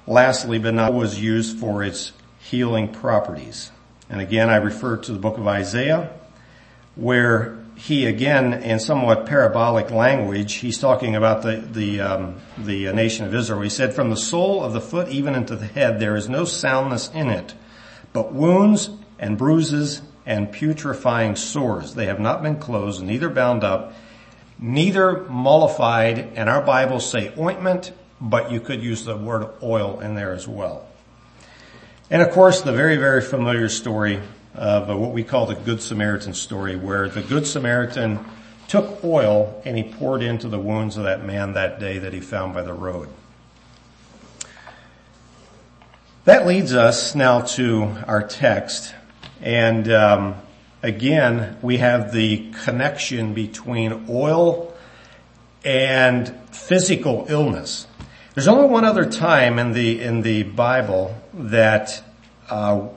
lastly, 0.07 0.59
but 0.59 0.75
not 0.75 0.93
was 0.93 1.21
used 1.21 1.59
for 1.59 1.85
its 1.85 2.13
healing 2.41 2.89
properties. 2.93 3.71
And 4.09 4.21
again, 4.21 4.51
I 4.51 4.57
refer 4.57 4.97
to 4.99 5.13
the 5.13 5.19
book 5.19 5.39
of 5.39 5.47
Isaiah, 5.47 6.11
where 6.95 7.59
he 7.77 8.07
again, 8.07 8.55
in 8.55 8.81
somewhat 8.81 9.27
parabolic 9.27 9.91
language, 9.91 10.55
he's 10.55 10.79
talking 10.79 11.15
about 11.15 11.43
the 11.43 11.57
the 11.57 12.01
um, 12.01 12.41
the 12.57 12.93
nation 12.93 13.27
of 13.27 13.35
Israel. 13.35 13.61
He 13.61 13.69
said, 13.69 13.93
"From 13.95 14.11
the 14.11 14.17
sole 14.17 14.65
of 14.65 14.73
the 14.73 14.81
foot 14.81 15.09
even 15.09 15.35
into 15.35 15.57
the 15.57 15.67
head, 15.67 16.01
there 16.01 16.17
is 16.17 16.29
no 16.29 16.45
soundness 16.45 17.11
in 17.13 17.29
it, 17.29 17.55
but 18.13 18.33
wounds 18.33 18.91
and 19.19 19.37
bruises 19.37 20.01
and 20.27 20.53
putrefying 20.53 21.37
sores. 21.37 21.95
They 21.95 22.07
have 22.07 22.21
not 22.21 22.43
been 22.43 22.57
closed, 22.57 23.03
neither 23.03 23.31
bound 23.31 23.65
up, 23.65 23.95
neither 24.59 25.25
mollified, 25.25 26.19
and 26.35 26.49
our 26.49 26.61
Bibles 26.61 27.09
say 27.09 27.33
ointment, 27.39 27.93
but 28.21 28.51
you 28.51 28.61
could 28.61 28.83
use 28.83 29.05
the 29.05 29.17
word 29.17 29.49
oil 29.63 30.01
in 30.01 30.15
there 30.15 30.33
as 30.33 30.49
well. 30.49 30.87
And 32.11 32.23
of 32.23 32.31
course, 32.31 32.63
the 32.63 32.73
very, 32.73 32.97
very 32.97 33.21
familiar 33.21 33.69
story 33.69 34.21
of 34.55 34.89
what 34.89 35.13
we 35.13 35.23
call 35.23 35.47
the 35.47 35.55
Good 35.55 35.83
Samaritan 35.83 36.35
story, 36.35 36.77
where 36.77 37.09
the 37.09 37.23
Good 37.23 37.47
Samaritan 37.47 38.25
took 38.69 39.05
oil 39.05 39.63
and 39.65 39.77
he 39.77 39.85
poured 39.85 40.23
into 40.23 40.49
the 40.49 40.59
wounds 40.59 40.97
of 40.97 41.05
that 41.05 41.25
man 41.25 41.53
that 41.53 41.79
day 41.79 41.99
that 41.99 42.13
he 42.13 42.21
found 42.21 42.55
by 42.55 42.63
the 42.63 42.73
road. 42.73 43.09
That 46.25 46.47
leads 46.47 46.73
us 46.73 47.15
now 47.15 47.43
to 47.43 47.95
our 48.09 48.27
text, 48.27 48.95
and 49.41 49.91
um, 49.93 50.35
again, 50.83 51.57
we 51.63 51.79
have 51.79 52.13
the 52.13 52.51
connection 52.65 53.35
between 53.35 54.07
oil 54.09 54.75
and 55.65 56.29
physical 56.53 57.27
illness. 57.29 57.87
There's 58.35 58.49
only 58.49 58.69
one 58.69 58.85
other 58.85 59.11
time 59.11 59.59
in 59.59 59.73
the 59.73 60.01
in 60.03 60.23
the 60.23 60.43
Bible 60.43 61.17
that 61.35 62.03
uh, 62.49 62.89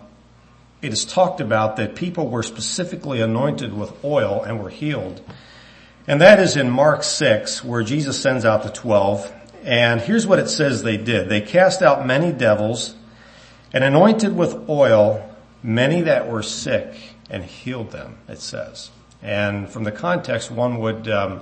it 0.82 0.94
is 0.94 1.06
talked 1.06 1.42
about 1.42 1.78
that 1.78 1.96
people 1.96 2.28
were 2.28 2.44
specifically 2.44 3.22
anointed 3.22 3.74
with 3.74 4.04
oil 4.04 4.44
and 4.44 4.62
were 4.62 4.70
healed, 4.70 5.22
and 6.08 6.22
that 6.22 6.40
is 6.40 6.58
in 6.58 6.70
Mark 6.70 7.04
six, 7.04 7.64
where 7.64 7.84
Jesus 7.84 8.22
sends 8.22 8.46
out 8.46 8.64
the 8.64 8.70
twelve. 8.70 9.34
And 9.64 10.00
here's 10.00 10.26
what 10.26 10.40
it 10.40 10.50
says 10.50 10.84
they 10.84 10.98
did: 10.98 11.30
they 11.30 11.42
cast 11.42 11.82
out 11.82 12.06
many 12.06 12.32
devils 12.32 12.96
and 13.74 13.84
anointed 13.84 14.36
with 14.36 14.70
oil 14.70 15.29
many 15.64 16.02
that 16.02 16.30
were 16.30 16.44
sick 16.44 16.94
and 17.30 17.44
healed 17.44 17.92
them, 17.92 18.18
it 18.28 18.40
says. 18.40 18.92
And 19.22 19.70
from 19.70 19.84
the 19.84 19.92
context, 19.92 20.50
one 20.50 20.80
would, 20.80 21.08
um, 21.10 21.42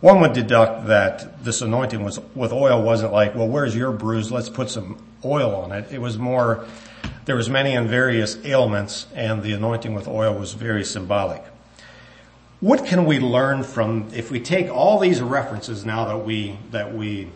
one 0.00 0.20
would 0.20 0.32
deduct 0.32 0.86
that 0.86 1.42
this 1.42 1.60
anointing 1.60 2.04
was, 2.04 2.20
with 2.34 2.52
oil 2.52 2.82
wasn't 2.82 3.12
like, 3.12 3.34
well, 3.34 3.48
where's 3.48 3.74
your 3.74 3.92
bruise? 3.92 4.30
Let's 4.30 4.48
put 4.48 4.70
some 4.70 5.02
oil 5.24 5.54
on 5.56 5.72
it. 5.72 5.90
It 5.90 6.00
was 6.00 6.18
more, 6.18 6.66
there 7.24 7.36
was 7.36 7.50
many 7.50 7.74
and 7.74 7.88
various 7.88 8.36
ailments 8.44 9.06
and 9.14 9.42
the 9.42 9.52
anointing 9.52 9.94
with 9.94 10.06
oil 10.06 10.34
was 10.34 10.52
very 10.52 10.84
symbolic. 10.84 11.44
What 12.60 12.86
can 12.86 13.04
we 13.04 13.20
learn 13.20 13.62
from, 13.62 14.08
if 14.12 14.30
we 14.30 14.40
take 14.40 14.68
all 14.68 14.98
these 14.98 15.20
references 15.20 15.84
now 15.84 16.06
that 16.06 16.18
we, 16.18 16.58
that 16.70 16.94
we 16.94 17.28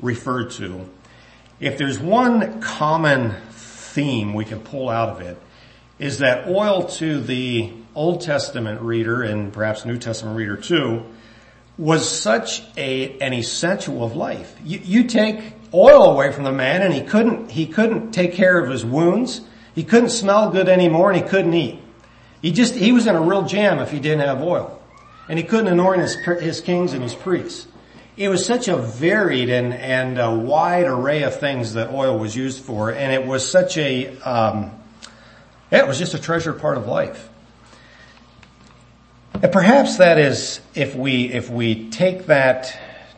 refer 0.00 0.48
to, 0.50 0.88
if 1.60 1.78
there's 1.78 1.98
one 1.98 2.60
common 2.60 3.34
theme 3.50 4.34
we 4.34 4.44
can 4.44 4.60
pull 4.60 4.88
out 4.88 5.08
of 5.08 5.20
it, 5.20 5.38
is 5.98 6.18
that 6.18 6.48
oil 6.48 6.84
to 6.84 7.20
the 7.20 7.72
Old 7.94 8.20
Testament 8.20 8.80
reader 8.80 9.22
and 9.22 9.52
perhaps 9.52 9.84
New 9.84 9.98
Testament 9.98 10.36
reader 10.36 10.56
too 10.56 11.04
was 11.76 12.08
such 12.08 12.62
a, 12.76 13.18
an 13.20 13.32
essential 13.32 14.04
of 14.04 14.16
life. 14.16 14.56
You, 14.64 14.80
you 14.82 15.04
take 15.04 15.40
oil 15.72 16.04
away 16.04 16.32
from 16.32 16.44
the 16.44 16.52
man 16.52 16.82
and 16.82 16.92
he 16.92 17.02
couldn't, 17.02 17.50
he 17.50 17.66
couldn't 17.66 18.12
take 18.12 18.34
care 18.34 18.58
of 18.58 18.68
his 18.68 18.84
wounds. 18.84 19.40
He 19.74 19.84
couldn't 19.84 20.10
smell 20.10 20.50
good 20.50 20.68
anymore 20.68 21.12
and 21.12 21.22
he 21.22 21.28
couldn't 21.28 21.54
eat. 21.54 21.80
He 22.42 22.52
just, 22.52 22.74
he 22.74 22.92
was 22.92 23.06
in 23.06 23.14
a 23.14 23.20
real 23.20 23.44
jam 23.44 23.78
if 23.78 23.90
he 23.90 24.00
didn't 24.00 24.20
have 24.20 24.42
oil. 24.42 24.80
And 25.28 25.38
he 25.38 25.44
couldn't 25.44 25.68
anoint 25.68 26.00
his, 26.00 26.16
his 26.40 26.60
kings 26.60 26.94
and 26.94 27.02
his 27.02 27.14
priests. 27.14 27.68
It 28.16 28.28
was 28.28 28.44
such 28.44 28.66
a 28.66 28.76
varied 28.76 29.48
and, 29.48 29.72
and 29.72 30.18
a 30.18 30.34
wide 30.34 30.86
array 30.86 31.22
of 31.22 31.38
things 31.38 31.74
that 31.74 31.92
oil 31.92 32.18
was 32.18 32.34
used 32.34 32.64
for 32.64 32.90
and 32.90 33.12
it 33.12 33.24
was 33.24 33.48
such 33.48 33.76
a, 33.78 34.16
um, 34.20 34.77
it 35.70 35.86
was 35.86 35.98
just 35.98 36.14
a 36.14 36.18
treasured 36.18 36.60
part 36.60 36.78
of 36.78 36.86
life. 36.86 37.28
And 39.40 39.52
perhaps 39.52 39.98
that 39.98 40.18
is, 40.18 40.60
if 40.74 40.94
we, 40.96 41.32
if 41.32 41.50
we 41.50 41.90
take 41.90 42.26
that 42.26 42.76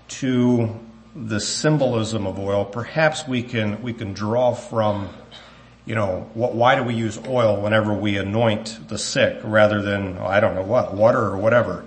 to 0.08 0.78
the 1.14 1.40
symbolism 1.40 2.26
of 2.26 2.38
oil, 2.38 2.64
perhaps 2.64 3.26
we 3.26 3.42
can, 3.42 3.82
we 3.82 3.92
can 3.92 4.12
draw 4.12 4.52
from, 4.52 5.08
you 5.86 5.94
know, 5.94 6.28
what, 6.34 6.54
why 6.54 6.74
do 6.74 6.82
we 6.82 6.94
use 6.94 7.18
oil 7.26 7.60
whenever 7.60 7.94
we 7.94 8.18
anoint 8.18 8.88
the 8.88 8.98
sick 8.98 9.40
rather 9.44 9.80
than, 9.80 10.18
I 10.18 10.40
don't 10.40 10.54
know 10.54 10.62
what, 10.62 10.94
water 10.94 11.20
or 11.20 11.38
whatever. 11.38 11.86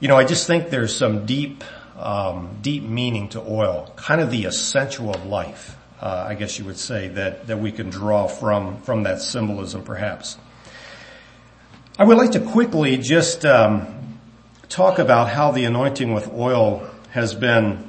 You 0.00 0.08
know, 0.08 0.16
I 0.16 0.24
just 0.24 0.46
think 0.46 0.70
there's 0.70 0.96
some 0.96 1.26
deep, 1.26 1.62
um, 1.98 2.56
deep 2.62 2.84
meaning 2.84 3.28
to 3.30 3.40
oil, 3.40 3.92
kind 3.96 4.20
of 4.20 4.30
the 4.30 4.44
essential 4.44 5.10
of 5.10 5.26
life 5.26 5.76
uh, 6.02 6.26
I 6.28 6.34
guess 6.34 6.58
you 6.58 6.64
would 6.64 6.78
say 6.78 7.08
that 7.08 7.46
that 7.46 7.60
we 7.60 7.70
can 7.70 7.88
draw 7.88 8.26
from 8.26 8.82
from 8.82 9.04
that 9.04 9.22
symbolism, 9.22 9.84
perhaps. 9.84 10.36
I 11.96 12.04
would 12.04 12.16
like 12.16 12.32
to 12.32 12.40
quickly 12.40 12.96
just 12.98 13.46
um, 13.46 14.18
talk 14.68 14.98
about 14.98 15.28
how 15.28 15.52
the 15.52 15.64
anointing 15.64 16.12
with 16.12 16.28
oil 16.32 16.90
has 17.10 17.34
been 17.34 17.88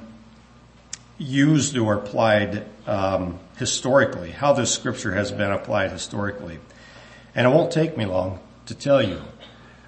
used 1.17 1.75
or 1.75 1.95
applied 1.95 2.67
um, 2.85 3.39
historically, 3.57 4.29
how 4.29 4.53
this 4.53 4.71
scripture 4.71 5.13
has 5.13 5.31
been 5.31 5.51
applied 5.51 5.91
historically, 5.91 6.59
and 7.33 7.47
it 7.47 7.49
won't 7.49 7.71
take 7.71 7.97
me 7.97 8.05
long 8.05 8.39
to 8.67 8.75
tell 8.75 9.01
you. 9.01 9.21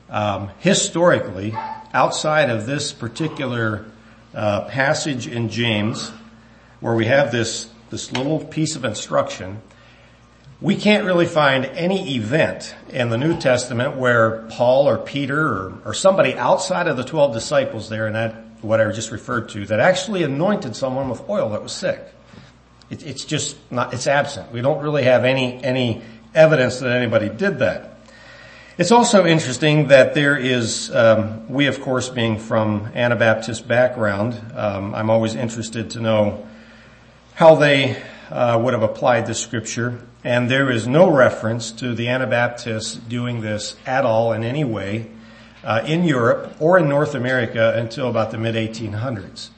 Um, 0.10 0.50
historically, 0.60 1.54
outside 1.94 2.50
of 2.50 2.66
this 2.66 2.92
particular 2.92 3.86
uh, 4.34 4.62
passage 4.66 5.28
in 5.28 5.50
James, 5.50 6.10
where 6.80 6.96
we 6.96 7.06
have 7.06 7.32
this 7.32 7.70
this 7.90 8.12
little 8.12 8.40
piece 8.40 8.76
of 8.76 8.86
instruction, 8.86 9.62
we 10.62 10.76
can't 10.76 11.06
really 11.06 11.26
find 11.26 11.66
any 11.66 12.16
event 12.16 12.76
in 12.90 13.10
the 13.10 13.18
New 13.18 13.40
Testament 13.40 13.98
where 13.98 14.44
Paul 14.50 14.88
or 14.88 14.98
Peter 14.98 15.40
or, 15.40 15.82
or 15.86 15.94
somebody 15.94 16.34
outside 16.36 16.88
of 16.88 16.98
the 16.98 17.04
12 17.04 17.34
disciples 17.34 17.90
there 17.90 18.08
and 18.08 18.16
that 18.16 18.36
what 18.62 18.82
I 18.82 18.92
just 18.92 19.12
referred 19.12 19.50
to, 19.50 19.66
that 19.68 19.80
actually 19.80 20.24
anointed 20.24 20.76
someone 20.76 21.10
with 21.10 21.28
oil 21.30 21.50
that 21.50 21.62
was 21.62 21.72
sick. 21.72 22.02
It, 22.90 23.06
it's 23.06 23.26
just 23.26 23.58
not, 23.72 23.94
it's 23.94 24.08
absent. 24.08 24.52
We 24.52 24.62
don't 24.62 24.82
really 24.82 25.04
have 25.04 25.26
any, 25.26 25.64
any 25.64 26.02
evidence 26.34 26.80
that 26.80 26.92
anybody 26.92 27.30
did 27.30 27.60
that. 27.60 27.92
It's 28.78 28.92
also 28.92 29.26
interesting 29.26 29.88
that 29.88 30.14
there 30.14 30.36
is, 30.36 30.94
um, 30.94 31.48
we 31.48 31.68
of 31.68 31.82
course 31.82 32.10
being 32.10 32.40
from 32.40 32.92
Anabaptist 32.94 33.68
background, 33.68 34.42
um, 34.54 34.94
I'm 34.94 35.10
always 35.10 35.36
interested 35.36 35.92
to 35.92 36.02
know 36.02 36.46
how 37.36 37.56
they 37.56 38.02
uh, 38.30 38.60
would 38.64 38.74
have 38.74 38.82
applied 38.82 39.28
the 39.28 39.36
scripture, 39.36 40.02
and 40.24 40.50
there 40.50 40.72
is 40.72 40.88
no 40.88 41.12
reference 41.12 41.72
to 41.74 41.94
the 41.94 42.08
Anabaptists 42.08 42.96
doing 42.96 43.42
this 43.42 43.76
at 43.86 44.06
all 44.06 44.32
in 44.32 44.44
any 44.44 44.64
way 44.64 45.12
uh, 45.64 45.84
in 45.86 46.06
Europe 46.06 46.56
or 46.60 46.80
in 46.80 46.88
North 46.88 47.14
America 47.14 47.74
until 47.76 48.10
about 48.10 48.32
the 48.32 48.38
mid 48.38 48.56
1800s. 48.56 49.50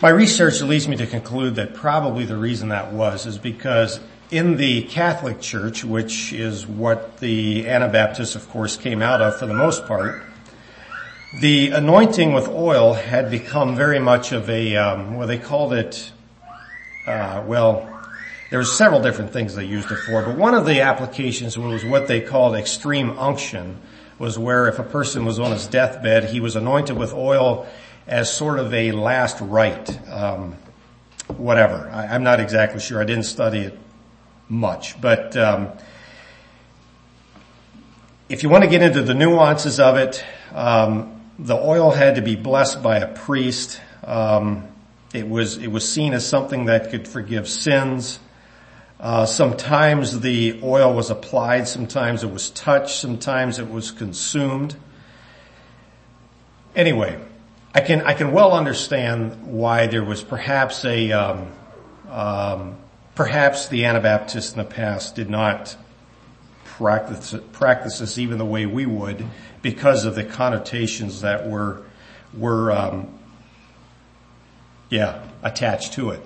My 0.00 0.10
research 0.10 0.60
leads 0.62 0.88
me 0.88 0.96
to 0.96 1.06
conclude 1.06 1.56
that 1.56 1.74
probably 1.74 2.24
the 2.24 2.36
reason 2.36 2.68
that 2.68 2.92
was 2.92 3.26
is 3.26 3.38
because 3.38 4.00
in 4.30 4.56
the 4.56 4.82
Catholic 4.84 5.40
Church, 5.40 5.84
which 5.84 6.32
is 6.32 6.66
what 6.66 7.18
the 7.18 7.68
Anabaptists 7.68 8.34
of 8.34 8.48
course 8.50 8.76
came 8.76 9.02
out 9.02 9.20
of 9.20 9.38
for 9.38 9.46
the 9.46 9.54
most 9.54 9.86
part, 9.86 10.22
the 11.40 11.70
anointing 11.70 12.34
with 12.34 12.46
oil 12.48 12.92
had 12.92 13.30
become 13.30 13.74
very 13.74 13.98
much 13.98 14.32
of 14.32 14.50
a, 14.50 14.76
um, 14.76 15.16
well 15.16 15.26
they 15.26 15.38
called 15.38 15.72
it, 15.72 16.12
uh, 17.06 17.42
well, 17.46 17.88
there 18.50 18.58
were 18.58 18.66
several 18.66 19.00
different 19.00 19.32
things 19.32 19.54
they 19.54 19.64
used 19.64 19.90
it 19.90 19.96
for, 19.96 20.22
but 20.22 20.36
one 20.36 20.54
of 20.54 20.66
the 20.66 20.82
applications 20.82 21.56
was 21.56 21.86
what 21.86 22.06
they 22.06 22.20
called 22.20 22.54
extreme 22.54 23.18
unction, 23.18 23.80
was 24.18 24.38
where 24.38 24.68
if 24.68 24.78
a 24.78 24.82
person 24.82 25.24
was 25.24 25.38
on 25.38 25.52
his 25.52 25.66
deathbed, 25.66 26.24
he 26.24 26.38
was 26.38 26.54
anointed 26.54 26.98
with 26.98 27.14
oil 27.14 27.66
as 28.06 28.30
sort 28.30 28.58
of 28.58 28.74
a 28.74 28.92
last 28.92 29.40
rite, 29.40 29.98
um, 30.10 30.54
whatever. 31.28 31.88
I, 31.90 32.14
am 32.14 32.24
not 32.24 32.40
exactly 32.40 32.78
sure. 32.78 33.00
I 33.00 33.04
didn't 33.04 33.24
study 33.24 33.60
it 33.60 33.78
much, 34.50 35.00
but 35.00 35.34
um, 35.34 35.70
if 38.28 38.42
you 38.42 38.50
want 38.50 38.64
to 38.64 38.70
get 38.70 38.82
into 38.82 39.00
the 39.02 39.14
nuances 39.14 39.80
of 39.80 39.96
it, 39.96 40.22
um, 40.52 41.21
the 41.38 41.56
oil 41.56 41.90
had 41.90 42.16
to 42.16 42.22
be 42.22 42.36
blessed 42.36 42.82
by 42.82 42.98
a 42.98 43.08
priest. 43.08 43.80
Um, 44.04 44.68
it 45.12 45.28
was 45.28 45.58
it 45.58 45.68
was 45.68 45.88
seen 45.88 46.12
as 46.14 46.26
something 46.26 46.66
that 46.66 46.90
could 46.90 47.06
forgive 47.06 47.48
sins. 47.48 48.18
Uh, 49.00 49.26
sometimes 49.26 50.20
the 50.20 50.60
oil 50.62 50.94
was 50.94 51.10
applied, 51.10 51.66
sometimes 51.66 52.22
it 52.22 52.30
was 52.30 52.50
touched, 52.50 52.96
sometimes 52.96 53.58
it 53.58 53.68
was 53.68 53.90
consumed. 53.90 54.76
Anyway, 56.76 57.18
I 57.74 57.80
can 57.80 58.02
I 58.02 58.14
can 58.14 58.32
well 58.32 58.52
understand 58.52 59.46
why 59.46 59.88
there 59.88 60.04
was 60.04 60.22
perhaps 60.22 60.84
a 60.84 61.12
um, 61.12 61.52
um, 62.08 62.76
perhaps 63.14 63.68
the 63.68 63.86
Anabaptists 63.86 64.52
in 64.52 64.58
the 64.58 64.64
past 64.64 65.16
did 65.16 65.28
not 65.28 65.76
practice 66.82 67.34
practice 67.52 67.98
this 68.00 68.18
even 68.18 68.38
the 68.38 68.44
way 68.44 68.66
we 68.66 68.86
would 68.86 69.24
because 69.62 70.04
of 70.04 70.14
the 70.14 70.24
connotations 70.24 71.20
that 71.20 71.48
were 71.48 71.82
were 72.34 72.72
um, 72.72 73.08
yeah 74.90 75.22
attached 75.42 75.92
to 75.94 76.10
it. 76.10 76.20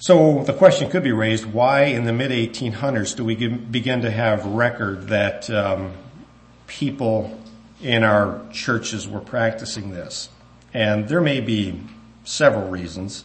So 0.00 0.44
the 0.44 0.52
question 0.52 0.90
could 0.90 1.02
be 1.02 1.12
raised: 1.12 1.46
Why, 1.46 1.84
in 1.84 2.04
the 2.04 2.12
mid 2.12 2.30
1800s, 2.30 3.16
do 3.16 3.24
we 3.24 3.34
begin 3.34 4.02
to 4.02 4.10
have 4.10 4.46
record 4.46 5.08
that 5.08 5.50
um, 5.50 5.92
people 6.68 7.38
in 7.82 8.04
our 8.04 8.40
churches 8.52 9.08
were 9.08 9.20
practicing 9.20 9.90
this. 9.90 10.28
And 10.72 11.08
there 11.08 11.20
may 11.20 11.40
be 11.40 11.80
several 12.24 12.68
reasons. 12.68 13.24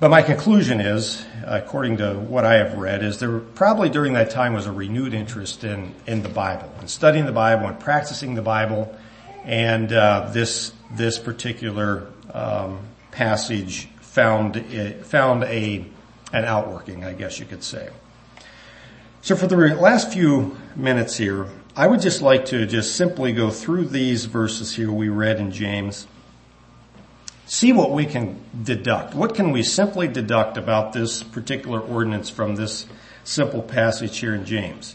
But 0.00 0.08
my 0.08 0.22
conclusion 0.22 0.80
is, 0.80 1.22
according 1.44 1.98
to 1.98 2.14
what 2.14 2.46
I 2.46 2.54
have 2.54 2.78
read, 2.78 3.04
is 3.04 3.18
there 3.18 3.38
probably 3.38 3.90
during 3.90 4.14
that 4.14 4.30
time 4.30 4.54
was 4.54 4.64
a 4.64 4.72
renewed 4.72 5.12
interest 5.12 5.62
in, 5.62 5.94
in 6.06 6.22
the 6.22 6.30
Bible, 6.30 6.72
and 6.78 6.88
studying 6.88 7.26
the 7.26 7.32
Bible 7.32 7.66
and 7.66 7.78
practicing 7.78 8.34
the 8.34 8.40
Bible, 8.40 8.96
and 9.44 9.92
uh, 9.92 10.30
this 10.32 10.72
this 10.90 11.18
particular 11.18 12.06
um, 12.32 12.80
passage 13.10 13.90
found 14.00 14.56
it, 14.56 15.04
found 15.04 15.44
a 15.44 15.84
an 16.32 16.44
outworking, 16.46 17.04
I 17.04 17.12
guess 17.12 17.38
you 17.38 17.44
could 17.44 17.62
say. 17.62 17.90
So 19.20 19.36
for 19.36 19.48
the 19.48 19.56
last 19.74 20.14
few 20.14 20.56
minutes 20.76 21.18
here, 21.18 21.46
I 21.76 21.86
would 21.86 22.00
just 22.00 22.22
like 22.22 22.46
to 22.46 22.64
just 22.64 22.96
simply 22.96 23.34
go 23.34 23.50
through 23.50 23.88
these 23.88 24.24
verses 24.24 24.74
here 24.74 24.90
we 24.90 25.10
read 25.10 25.38
in 25.40 25.52
James. 25.52 26.06
See 27.50 27.72
what 27.72 27.90
we 27.90 28.06
can 28.06 28.38
deduct. 28.62 29.12
What 29.12 29.34
can 29.34 29.50
we 29.50 29.64
simply 29.64 30.06
deduct 30.06 30.56
about 30.56 30.92
this 30.92 31.24
particular 31.24 31.80
ordinance 31.80 32.30
from 32.30 32.54
this 32.54 32.86
simple 33.24 33.60
passage 33.60 34.16
here 34.18 34.36
in 34.36 34.44
James? 34.44 34.94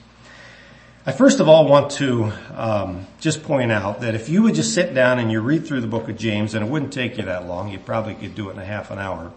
I 1.06 1.12
first 1.12 1.42
of 1.42 1.50
all 1.50 1.68
want 1.68 1.92
to 2.00 2.32
um, 2.54 3.08
just 3.20 3.44
point 3.44 3.74
out 3.74 4.00
that 4.00 4.16
if 4.16 4.30
you 4.30 4.42
would 4.44 4.56
just 4.56 4.74
sit 4.74 4.94
down 4.94 5.20
and 5.20 5.30
you 5.30 5.42
read 5.42 5.68
through 5.68 5.82
the 5.82 5.88
book 5.88 6.08
of 6.08 6.18
James, 6.18 6.54
and 6.54 6.66
it 6.66 6.72
wouldn't 6.72 6.94
take 6.94 7.18
you 7.18 7.26
that 7.26 7.46
long, 7.46 7.68
you 7.74 7.78
probably 7.78 8.16
could 8.16 8.36
do 8.36 8.48
it 8.48 8.54
in 8.54 8.60
a 8.60 8.66
half 8.66 8.90
an 8.90 9.00
hour, 9.00 9.34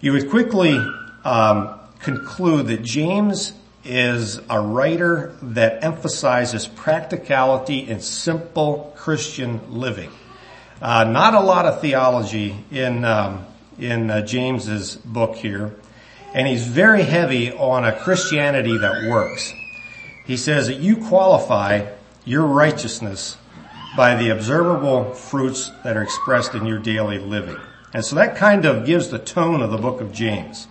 you 0.00 0.12
would 0.12 0.30
quickly 0.30 0.78
um, 1.24 1.80
conclude 1.98 2.68
that 2.68 2.82
James 2.82 3.52
is 3.82 4.40
a 4.48 4.60
writer 4.60 5.34
that 5.42 5.82
emphasizes 5.82 6.68
practicality 6.68 7.90
and 7.90 8.00
simple 8.00 8.94
Christian 8.96 9.60
living. 9.76 10.12
Uh, 10.82 11.04
not 11.04 11.34
a 11.34 11.40
lot 11.40 11.66
of 11.66 11.80
theology 11.80 12.54
in 12.70 13.04
um, 13.04 13.46
in 13.78 14.10
uh, 14.10 14.20
James's 14.20 14.96
book 14.96 15.36
here, 15.36 15.74
and 16.32 16.46
he's 16.46 16.66
very 16.66 17.02
heavy 17.02 17.52
on 17.52 17.84
a 17.84 17.92
Christianity 17.92 18.76
that 18.78 19.08
works. 19.08 19.52
He 20.26 20.36
says 20.36 20.66
that 20.68 20.78
you 20.78 20.96
qualify 20.96 21.86
your 22.24 22.46
righteousness 22.46 23.36
by 23.96 24.16
the 24.16 24.30
observable 24.30 25.14
fruits 25.14 25.70
that 25.84 25.96
are 25.96 26.02
expressed 26.02 26.54
in 26.54 26.66
your 26.66 26.78
daily 26.78 27.18
living. 27.18 27.56
And 27.92 28.04
so 28.04 28.16
that 28.16 28.36
kind 28.36 28.64
of 28.64 28.84
gives 28.84 29.08
the 29.08 29.18
tone 29.18 29.62
of 29.62 29.70
the 29.70 29.78
book 29.78 30.00
of 30.00 30.12
James. 30.12 30.66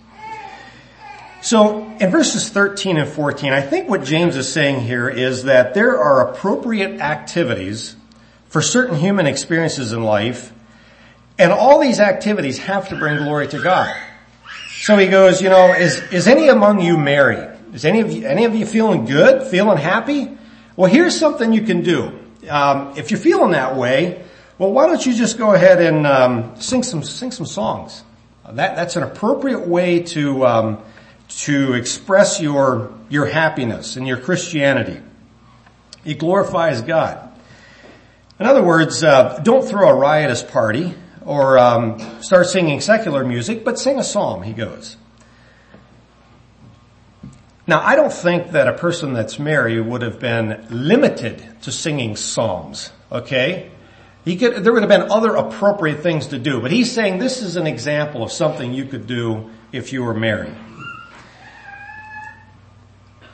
So 1.40 1.84
in 2.00 2.10
verses 2.10 2.48
13 2.50 2.96
and 2.96 3.08
14, 3.08 3.52
I 3.52 3.60
think 3.62 3.88
what 3.88 4.04
James 4.04 4.36
is 4.36 4.50
saying 4.50 4.80
here 4.80 5.08
is 5.08 5.44
that 5.44 5.74
there 5.74 5.98
are 5.98 6.28
appropriate 6.28 7.00
activities 7.00 7.96
for 8.54 8.62
certain 8.62 8.94
human 8.94 9.26
experiences 9.26 9.92
in 9.92 10.04
life, 10.04 10.52
and 11.40 11.50
all 11.50 11.80
these 11.80 11.98
activities 11.98 12.56
have 12.56 12.88
to 12.88 12.94
bring 12.94 13.16
glory 13.16 13.48
to 13.48 13.60
God. 13.60 13.92
So 14.76 14.96
he 14.96 15.08
goes, 15.08 15.42
you 15.42 15.48
know, 15.48 15.74
is, 15.74 16.00
is 16.12 16.28
any 16.28 16.46
among 16.46 16.80
you 16.80 16.96
married? 16.96 17.50
Is 17.72 17.84
any 17.84 17.98
of 17.98 18.12
you, 18.12 18.24
any 18.24 18.44
of 18.44 18.54
you 18.54 18.64
feeling 18.64 19.06
good? 19.06 19.42
Feeling 19.48 19.76
happy? 19.76 20.38
Well, 20.76 20.88
here's 20.88 21.18
something 21.18 21.52
you 21.52 21.62
can 21.62 21.82
do. 21.82 22.16
Um, 22.48 22.96
if 22.96 23.10
you're 23.10 23.18
feeling 23.18 23.50
that 23.50 23.74
way, 23.74 24.22
well, 24.56 24.70
why 24.70 24.86
don't 24.86 25.04
you 25.04 25.14
just 25.14 25.36
go 25.36 25.52
ahead 25.52 25.82
and 25.82 26.06
um, 26.06 26.54
sing 26.60 26.84
some 26.84 27.02
sing 27.02 27.32
some 27.32 27.46
songs? 27.46 28.04
That 28.48 28.76
that's 28.76 28.94
an 28.94 29.02
appropriate 29.02 29.66
way 29.66 30.04
to 30.14 30.46
um, 30.46 30.78
to 31.28 31.72
express 31.72 32.40
your, 32.40 32.92
your 33.08 33.26
happiness 33.26 33.96
and 33.96 34.06
your 34.06 34.18
Christianity. 34.18 35.00
It 36.04 36.20
glorifies 36.20 36.82
God. 36.82 37.32
In 38.40 38.46
other 38.46 38.62
words, 38.62 39.04
uh, 39.04 39.40
don't 39.44 39.66
throw 39.66 39.88
a 39.88 39.94
riotous 39.94 40.42
party 40.42 40.94
or 41.24 41.58
um, 41.58 42.22
start 42.22 42.46
singing 42.46 42.80
secular 42.80 43.24
music, 43.24 43.64
but 43.64 43.78
sing 43.78 43.98
a 43.98 44.04
psalm, 44.04 44.42
he 44.42 44.52
goes. 44.52 44.96
Now, 47.66 47.80
I 47.80 47.96
don't 47.96 48.12
think 48.12 48.50
that 48.50 48.68
a 48.68 48.74
person 48.74 49.14
that's 49.14 49.38
married 49.38 49.80
would 49.80 50.02
have 50.02 50.18
been 50.18 50.66
limited 50.68 51.62
to 51.62 51.72
singing 51.72 52.16
psalms, 52.16 52.92
okay? 53.10 53.70
He 54.24 54.36
could, 54.36 54.64
there 54.64 54.72
would 54.72 54.82
have 54.82 54.88
been 54.88 55.10
other 55.10 55.34
appropriate 55.36 56.00
things 56.00 56.26
to 56.28 56.38
do, 56.38 56.60
but 56.60 56.70
he's 56.70 56.90
saying 56.90 57.18
this 57.18 57.40
is 57.40 57.56
an 57.56 57.66
example 57.66 58.22
of 58.22 58.32
something 58.32 58.74
you 58.74 58.84
could 58.84 59.06
do 59.06 59.50
if 59.72 59.92
you 59.92 60.02
were 60.02 60.14
married. 60.14 60.54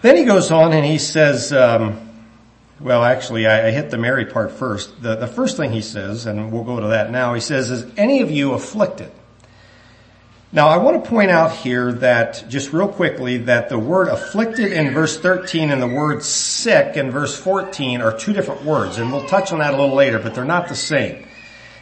Then 0.02 0.16
he 0.16 0.24
goes 0.24 0.50
on 0.50 0.72
and 0.72 0.84
he 0.84 0.98
says, 0.98 1.52
um, 1.52 2.09
well, 2.80 3.04
actually, 3.04 3.46
I, 3.46 3.70
hit 3.70 3.90
the 3.90 3.98
Mary 3.98 4.24
part 4.24 4.52
first. 4.52 5.02
The, 5.02 5.16
the 5.16 5.26
first 5.26 5.56
thing 5.56 5.70
he 5.70 5.82
says, 5.82 6.26
and 6.26 6.50
we'll 6.50 6.64
go 6.64 6.80
to 6.80 6.88
that 6.88 7.10
now, 7.10 7.34
he 7.34 7.40
says, 7.40 7.70
is 7.70 7.86
any 7.96 8.22
of 8.22 8.30
you 8.30 8.52
afflicted? 8.52 9.12
Now, 10.52 10.68
I 10.68 10.78
want 10.78 11.04
to 11.04 11.08
point 11.08 11.30
out 11.30 11.52
here 11.52 11.92
that, 11.92 12.46
just 12.48 12.72
real 12.72 12.88
quickly, 12.88 13.36
that 13.36 13.68
the 13.68 13.78
word 13.78 14.08
afflicted 14.08 14.72
in 14.72 14.92
verse 14.92 15.16
13 15.16 15.70
and 15.70 15.80
the 15.80 15.86
word 15.86 16.24
sick 16.24 16.96
in 16.96 17.10
verse 17.10 17.38
14 17.38 18.00
are 18.00 18.16
two 18.16 18.32
different 18.32 18.64
words, 18.64 18.98
and 18.98 19.12
we'll 19.12 19.28
touch 19.28 19.52
on 19.52 19.60
that 19.60 19.74
a 19.74 19.76
little 19.76 19.94
later, 19.94 20.18
but 20.18 20.34
they're 20.34 20.44
not 20.44 20.68
the 20.68 20.74
same. 20.74 21.24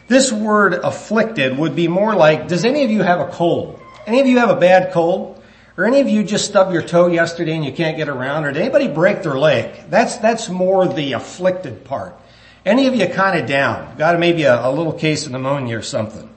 This 0.08 0.32
word 0.32 0.74
afflicted 0.74 1.56
would 1.56 1.76
be 1.76 1.86
more 1.86 2.14
like, 2.14 2.48
does 2.48 2.64
any 2.64 2.84
of 2.84 2.90
you 2.90 3.02
have 3.02 3.20
a 3.20 3.28
cold? 3.28 3.80
Any 4.06 4.20
of 4.20 4.26
you 4.26 4.38
have 4.38 4.50
a 4.50 4.60
bad 4.60 4.92
cold? 4.92 5.37
Or 5.78 5.84
any 5.84 6.00
of 6.00 6.08
you 6.08 6.24
just 6.24 6.44
stubbed 6.44 6.72
your 6.72 6.82
toe 6.82 7.06
yesterday 7.06 7.54
and 7.54 7.64
you 7.64 7.72
can't 7.72 7.96
get 7.96 8.08
around? 8.08 8.44
Or 8.44 8.52
did 8.52 8.60
anybody 8.60 8.88
break 8.88 9.22
their 9.22 9.38
leg? 9.38 9.88
That's, 9.88 10.16
that's 10.16 10.48
more 10.48 10.88
the 10.88 11.12
afflicted 11.12 11.84
part. 11.84 12.18
Any 12.66 12.88
of 12.88 12.96
you 12.96 13.06
kind 13.06 13.38
of 13.38 13.46
down? 13.46 13.96
Got 13.96 14.18
maybe 14.18 14.42
a, 14.42 14.66
a 14.66 14.72
little 14.72 14.92
case 14.92 15.24
of 15.24 15.30
pneumonia 15.30 15.78
or 15.78 15.82
something. 15.82 16.28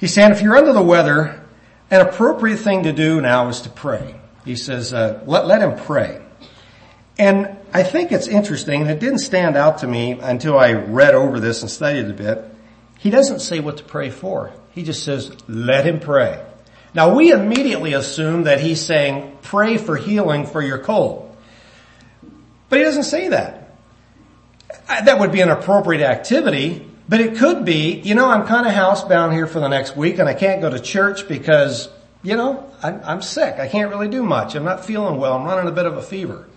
He's 0.00 0.14
saying 0.14 0.32
if 0.32 0.40
you're 0.40 0.56
under 0.56 0.72
the 0.72 0.82
weather, 0.82 1.44
an 1.90 2.00
appropriate 2.00 2.56
thing 2.56 2.84
to 2.84 2.92
do 2.94 3.20
now 3.20 3.48
is 3.48 3.60
to 3.60 3.68
pray. 3.68 4.14
He 4.46 4.56
says, 4.56 4.94
uh, 4.94 5.22
let, 5.26 5.46
let 5.46 5.60
him 5.60 5.76
pray. 5.76 6.22
And 7.18 7.54
I 7.74 7.82
think 7.82 8.12
it's 8.12 8.28
interesting, 8.28 8.80
and 8.80 8.90
it 8.90 8.98
didn't 8.98 9.18
stand 9.18 9.56
out 9.56 9.78
to 9.78 9.86
me 9.86 10.12
until 10.12 10.58
I 10.58 10.72
read 10.72 11.14
over 11.14 11.38
this 11.38 11.60
and 11.60 11.70
studied 11.70 12.06
a 12.06 12.14
bit. 12.14 12.44
He 12.98 13.10
doesn't 13.10 13.40
say 13.40 13.60
what 13.60 13.76
to 13.76 13.84
pray 13.84 14.08
for. 14.08 14.52
He 14.70 14.84
just 14.84 15.04
says, 15.04 15.36
let 15.48 15.84
him 15.84 16.00
pray. 16.00 16.42
Now 16.94 17.14
we 17.14 17.30
immediately 17.30 17.92
assume 17.92 18.44
that 18.44 18.60
he's 18.60 18.84
saying, 18.84 19.38
pray 19.42 19.76
for 19.76 19.96
healing 19.96 20.46
for 20.46 20.62
your 20.62 20.78
cold. 20.78 21.36
But 22.68 22.78
he 22.78 22.84
doesn't 22.84 23.04
say 23.04 23.28
that. 23.28 23.76
That 24.88 25.18
would 25.18 25.32
be 25.32 25.40
an 25.40 25.50
appropriate 25.50 26.02
activity, 26.02 26.86
but 27.08 27.20
it 27.20 27.36
could 27.36 27.64
be, 27.64 28.00
you 28.00 28.14
know, 28.14 28.28
I'm 28.28 28.46
kind 28.46 28.66
of 28.66 28.72
housebound 28.72 29.32
here 29.32 29.46
for 29.46 29.60
the 29.60 29.68
next 29.68 29.96
week 29.96 30.18
and 30.18 30.28
I 30.28 30.34
can't 30.34 30.60
go 30.60 30.70
to 30.70 30.80
church 30.80 31.28
because, 31.28 31.88
you 32.22 32.36
know, 32.36 32.70
I'm, 32.82 33.00
I'm 33.04 33.22
sick. 33.22 33.58
I 33.58 33.68
can't 33.68 33.90
really 33.90 34.08
do 34.08 34.22
much. 34.22 34.54
I'm 34.54 34.64
not 34.64 34.84
feeling 34.84 35.18
well. 35.18 35.34
I'm 35.34 35.44
running 35.44 35.68
a 35.68 35.72
bit 35.72 35.86
of 35.86 35.96
a 35.96 36.02
fever. 36.02 36.48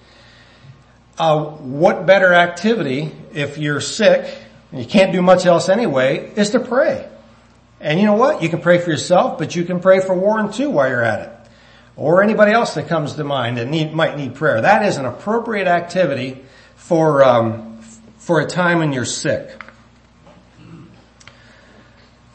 Uh, 1.17 1.43
what 1.43 2.05
better 2.05 2.33
activity 2.33 3.11
if 3.33 3.57
you're 3.57 3.81
sick 3.81 4.33
and 4.71 4.81
you 4.81 4.87
can't 4.87 5.11
do 5.11 5.21
much 5.21 5.45
else 5.45 5.69
anyway 5.69 6.31
is 6.35 6.51
to 6.51 6.59
pray. 6.59 7.07
And 7.81 7.99
you 7.99 8.05
know 8.05 8.13
what? 8.13 8.43
You 8.43 8.49
can 8.49 8.61
pray 8.61 8.77
for 8.77 8.91
yourself, 8.91 9.39
but 9.39 9.55
you 9.55 9.65
can 9.65 9.79
pray 9.79 9.99
for 10.01 10.13
Warren 10.13 10.51
too 10.51 10.69
while 10.69 10.87
you're 10.87 11.03
at 11.03 11.21
it. 11.21 11.51
Or 11.95 12.21
anybody 12.21 12.51
else 12.51 12.75
that 12.75 12.87
comes 12.87 13.15
to 13.15 13.23
mind 13.23 13.57
that 13.57 13.67
need, 13.67 13.91
might 13.91 14.15
need 14.15 14.35
prayer. 14.35 14.61
That 14.61 14.85
is 14.85 14.97
an 14.97 15.05
appropriate 15.05 15.67
activity 15.67 16.43
for, 16.75 17.23
um, 17.23 17.81
for 18.17 18.39
a 18.39 18.45
time 18.45 18.77
when 18.79 18.93
you're 18.93 19.03
sick. 19.03 19.63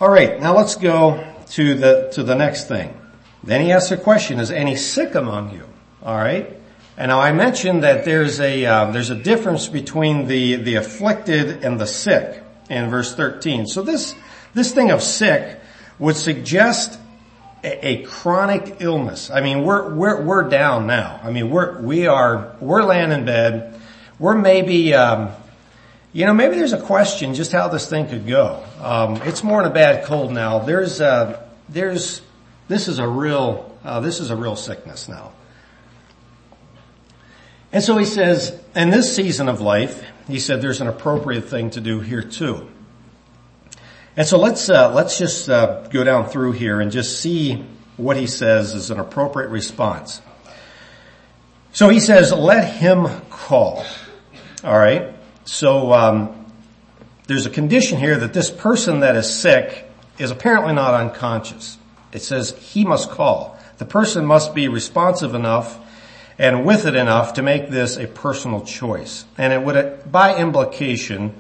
Alright, 0.00 0.40
now 0.40 0.54
let's 0.54 0.74
go 0.74 1.24
to 1.50 1.74
the, 1.74 2.11
to 2.14 2.22
the 2.24 2.35
next 2.35 2.66
thing. 2.66 3.00
Then 3.44 3.61
he 3.61 3.72
asks 3.72 3.92
a 3.92 3.96
question, 3.96 4.40
is 4.40 4.50
any 4.50 4.74
sick 4.74 5.14
among 5.14 5.54
you? 5.54 5.64
Alright? 6.02 6.54
And 6.96 7.11
now 7.11 7.20
I 7.20 7.32
mentioned 7.32 7.85
that 7.85 8.04
there's 8.04 8.40
a, 8.40 8.66
uh, 8.66 8.90
there's 8.90 9.11
a 9.11 9.14
difference 9.14 9.68
between 9.68 10.26
the, 10.26 10.56
the 10.56 10.74
afflicted 10.74 11.64
and 11.64 11.80
the 11.80 11.87
sick 11.87 12.42
in 12.68 12.90
verse 12.90 13.14
13. 13.14 13.66
So 13.66 13.83
this, 13.83 14.14
this 14.55 14.72
thing 14.72 14.90
of 14.90 15.02
sick 15.02 15.61
would 15.98 16.16
suggest 16.16 16.98
a, 17.62 17.88
a 17.88 18.02
chronic 18.05 18.76
illness. 18.81 19.31
I 19.31 19.40
mean, 19.40 19.64
we're, 19.64 19.94
we're, 19.94 20.22
we're 20.22 20.48
down 20.48 20.87
now. 20.87 21.20
I 21.22 21.31
mean, 21.31 21.50
we're, 21.50 21.81
we 21.81 22.07
are, 22.07 22.57
we're 22.61 22.83
laying 22.83 23.12
in 23.12 23.24
bed. 23.24 23.81
We're 24.18 24.37
maybe, 24.37 24.94
um, 24.94 25.31
you 26.12 26.26
know, 26.26 26.35
maybe 26.35 26.57
there's 26.57 26.72
a 26.72 26.81
question 26.81 27.35
just 27.35 27.52
how 27.52 27.68
this 27.68 27.88
thing 27.88 28.09
could 28.09 28.26
go. 28.26 28.64
Um, 28.81 29.16
it's 29.24 29.42
more 29.42 29.62
than 29.62 29.70
a 29.70 29.74
bad 29.74 30.05
cold 30.05 30.33
now. 30.33 30.61
There's, 30.61 31.00
uh, 31.00 31.42
there's, 31.68 32.22
this 32.68 32.88
is 32.88 32.98
a 32.98 33.07
real, 33.07 33.76
uh, 33.85 34.00
this 34.00 34.20
is 34.20 34.31
a 34.31 34.37
real 34.37 34.57
sickness 34.57 35.09
now. 35.09 35.33
And 37.72 37.83
so 37.83 37.98
he 37.98 38.07
says, 38.07 38.59
in 38.74 38.90
this 38.90 39.14
season 39.14 39.48
of 39.48 39.61
life, 39.61 40.02
he 40.27 40.39
said 40.39 40.61
there's 40.61 40.81
an 40.81 40.89
appropriate 40.89 41.49
thing 41.49 41.71
to 41.71 41.81
do 41.81 42.01
here 42.01 42.23
too. 42.23 42.69
And 44.17 44.27
so 44.27 44.39
let's, 44.39 44.69
uh, 44.71 44.93
let's 44.95 45.19
just 45.19 45.49
uh, 45.49 45.83
go 45.89 46.03
down 46.03 46.29
through 46.29 46.53
here 46.53 46.81
and 46.81 46.91
just 46.91 47.21
see 47.21 47.65
what 47.97 48.17
he 48.17 48.27
says 48.27 48.75
is 48.75 48.91
an 48.91 48.99
appropriate 48.99 49.49
response. 49.49 50.23
So 51.73 51.89
he 51.91 52.01
says, 52.01 52.33
let 52.33 52.75
him 52.75 53.07
call. 53.29 53.85
Alright? 54.65 55.15
So, 55.45 55.93
um, 55.93 56.47
there's 57.27 57.45
a 57.45 57.51
condition 57.51 57.99
here 57.99 58.17
that 58.17 58.33
this 58.33 58.51
person 58.51 59.01
that 59.01 59.17
is 59.17 59.33
sick 59.33 59.91
is 60.19 60.31
apparently 60.31 60.75
not 60.75 60.95
unconscious. 60.95 61.77
It 62.12 62.23
says 62.23 62.57
he 62.59 62.85
must 62.85 63.11
call. 63.11 63.59
The 63.79 63.85
person 63.85 64.25
must 64.25 64.55
be 64.55 64.69
responsive 64.69 65.35
enough 65.35 65.79
and 66.38 66.64
with 66.64 66.87
it 66.87 66.94
enough 66.94 67.35
to 67.35 67.42
make 67.42 67.70
this 67.70 67.96
a 67.96 68.07
personal 68.07 68.61
choice. 68.62 69.25
And 69.38 69.53
it 69.53 69.62
would, 69.62 70.11
by 70.11 70.37
implication, 70.37 71.35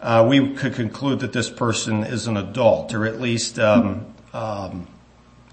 uh, 0.00 0.26
we 0.28 0.54
could 0.54 0.74
conclude 0.74 1.20
that 1.20 1.32
this 1.32 1.48
person 1.48 2.04
is 2.04 2.26
an 2.26 2.36
adult, 2.36 2.92
or 2.92 3.06
at 3.06 3.20
least 3.20 3.58
um, 3.58 4.06
um, 4.32 4.88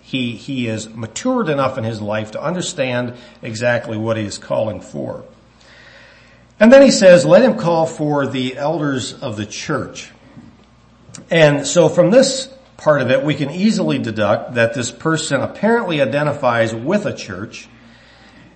he 0.02 0.36
he 0.36 0.68
is 0.68 0.90
matured 0.90 1.50
enough 1.50 1.78
in 1.78 1.84
his 1.84 2.02
life 2.02 2.32
to 2.32 2.42
understand 2.42 3.14
exactly 3.44 3.96
what 3.96 4.18
he 4.18 4.24
is 4.24 4.40
calling 4.40 4.82
for. 4.82 5.24
And 6.60 6.74
then 6.74 6.82
he 6.82 6.90
says, 6.90 7.26
"Let 7.26 7.44
him 7.44 7.58
call 7.58 7.86
for 7.86 8.26
the 8.26 8.58
elders 8.58 9.14
of 9.14 9.38
the 9.38 9.46
church." 9.46 10.12
And 11.30 11.68
so, 11.68 11.90
from 11.90 12.10
this 12.10 12.48
part 12.78 13.02
of 13.02 13.12
it, 13.12 13.24
we 13.24 13.36
can 13.36 13.52
easily 13.52 14.00
deduct 14.00 14.56
that 14.56 14.74
this 14.74 14.92
person 14.92 15.42
apparently 15.42 16.02
identifies 16.02 16.74
with 16.74 17.06
a 17.06 17.14
church. 17.14 17.68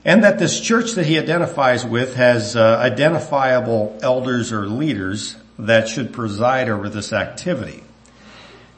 And 0.06 0.24
that 0.24 0.38
this 0.38 0.60
church 0.60 0.94
that 0.94 1.06
he 1.06 1.18
identifies 1.18 1.86
with 1.86 2.16
has 2.16 2.56
uh, 2.56 2.78
identifiable 2.78 3.98
elders 4.02 4.52
or 4.52 4.68
leaders 4.68 5.38
that 5.60 5.88
should 5.88 6.12
preside 6.12 6.70
over 6.70 6.90
this 6.90 7.14
activity. 7.14 7.84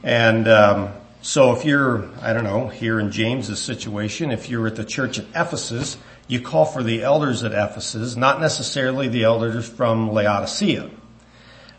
And 0.04 0.48
um, 0.48 0.94
so 1.22 1.56
if 1.56 1.66
you're, 1.66 2.08
I 2.22 2.34
don't 2.34 2.44
know, 2.44 2.68
here 2.68 3.00
in 3.00 3.12
James's 3.12 3.60
situation, 3.60 4.32
if 4.32 4.50
you're 4.50 4.68
at 4.68 4.76
the 4.76 4.86
church 4.86 5.18
at 5.18 5.26
Ephesus, 5.30 5.98
you 6.28 6.42
call 6.42 6.66
for 6.66 6.84
the 6.84 7.02
elders 7.02 7.44
at 7.44 7.54
Ephesus, 7.54 8.16
not 8.16 8.40
necessarily 8.40 9.08
the 9.08 9.24
elders 9.24 9.68
from 9.68 10.12
Laodicea. 10.12 10.92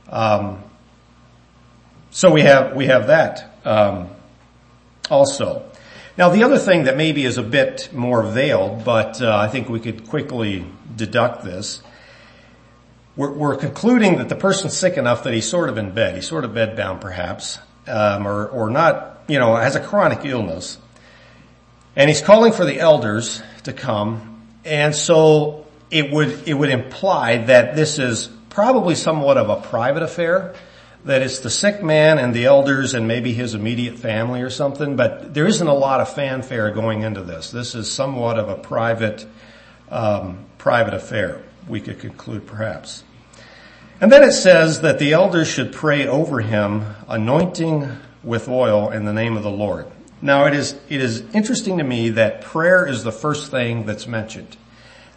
Um, 0.08 0.62
so 2.10 2.32
we 2.32 2.42
have 2.42 2.74
we 2.74 2.86
have 2.86 3.08
that 3.08 3.58
um, 3.64 4.10
also. 5.10 5.70
Now 6.16 6.30
the 6.30 6.44
other 6.44 6.58
thing 6.58 6.84
that 6.84 6.96
maybe 6.96 7.24
is 7.24 7.38
a 7.38 7.42
bit 7.42 7.90
more 7.92 8.22
veiled, 8.22 8.84
but 8.84 9.20
uh, 9.20 9.36
I 9.36 9.48
think 9.48 9.68
we 9.68 9.80
could 9.80 10.08
quickly 10.08 10.64
deduct 10.96 11.44
this 11.44 11.82
we're, 13.16 13.32
we're, 13.32 13.56
concluding 13.56 14.18
that 14.18 14.28
the 14.28 14.36
person's 14.36 14.76
sick 14.76 14.98
enough 14.98 15.24
that 15.24 15.32
he's 15.32 15.48
sort 15.48 15.70
of 15.70 15.78
in 15.78 15.92
bed. 15.92 16.14
He's 16.14 16.28
sort 16.28 16.44
of 16.44 16.50
bedbound 16.50 17.00
perhaps, 17.00 17.58
um, 17.86 18.28
or, 18.28 18.46
or 18.48 18.70
not, 18.70 19.22
you 19.26 19.38
know, 19.38 19.56
has 19.56 19.74
a 19.74 19.80
chronic 19.80 20.24
illness. 20.24 20.78
And 21.96 22.10
he's 22.10 22.20
calling 22.20 22.52
for 22.52 22.66
the 22.66 22.78
elders 22.78 23.42
to 23.64 23.72
come. 23.72 24.42
And 24.66 24.94
so 24.94 25.66
it 25.90 26.12
would, 26.12 26.46
it 26.46 26.52
would 26.52 26.68
imply 26.68 27.38
that 27.38 27.74
this 27.74 27.98
is 27.98 28.28
probably 28.50 28.94
somewhat 28.94 29.38
of 29.38 29.48
a 29.48 29.66
private 29.66 30.02
affair, 30.02 30.54
that 31.06 31.22
it's 31.22 31.38
the 31.38 31.50
sick 31.50 31.84
man 31.84 32.18
and 32.18 32.34
the 32.34 32.46
elders 32.46 32.92
and 32.92 33.06
maybe 33.06 33.32
his 33.32 33.54
immediate 33.54 33.96
family 33.96 34.42
or 34.42 34.50
something, 34.50 34.96
but 34.96 35.32
there 35.32 35.46
isn't 35.46 35.66
a 35.66 35.74
lot 35.74 36.00
of 36.00 36.12
fanfare 36.12 36.72
going 36.72 37.02
into 37.02 37.22
this. 37.22 37.52
This 37.52 37.76
is 37.76 37.88
somewhat 37.90 38.40
of 38.40 38.48
a 38.48 38.56
private, 38.56 39.24
um, 39.88 40.44
private 40.58 40.94
affair, 40.94 41.42
we 41.68 41.80
could 41.80 42.00
conclude 42.00 42.46
perhaps. 42.46 43.04
And 44.00 44.10
then 44.10 44.24
it 44.24 44.32
says 44.32 44.80
that 44.80 44.98
the 44.98 45.12
elders 45.12 45.48
should 45.48 45.72
pray 45.72 46.08
over 46.08 46.40
him, 46.40 46.84
anointing 47.08 47.88
with 48.24 48.48
oil 48.48 48.90
in 48.90 49.04
the 49.04 49.12
name 49.12 49.36
of 49.36 49.44
the 49.44 49.50
Lord. 49.50 49.86
Now 50.20 50.46
it 50.46 50.54
is, 50.54 50.72
it 50.88 51.00
is 51.00 51.20
interesting 51.32 51.78
to 51.78 51.84
me 51.84 52.10
that 52.10 52.42
prayer 52.42 52.84
is 52.84 53.04
the 53.04 53.12
first 53.12 53.52
thing 53.52 53.86
that's 53.86 54.08
mentioned. 54.08 54.56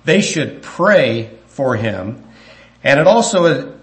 They 0.06 0.22
should 0.22 0.62
pray 0.62 1.32
for 1.48 1.76
him. 1.76 2.24
And 2.84 3.00
it 3.00 3.08
also 3.08 3.79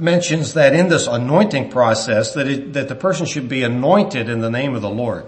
mentions 0.00 0.54
that 0.54 0.74
in 0.74 0.88
this 0.88 1.06
anointing 1.06 1.70
process 1.70 2.34
that 2.34 2.48
it, 2.48 2.72
that 2.72 2.88
the 2.88 2.94
person 2.94 3.26
should 3.26 3.48
be 3.48 3.62
anointed 3.62 4.28
in 4.28 4.40
the 4.40 4.50
name 4.50 4.74
of 4.74 4.82
the 4.82 4.90
Lord. 4.90 5.26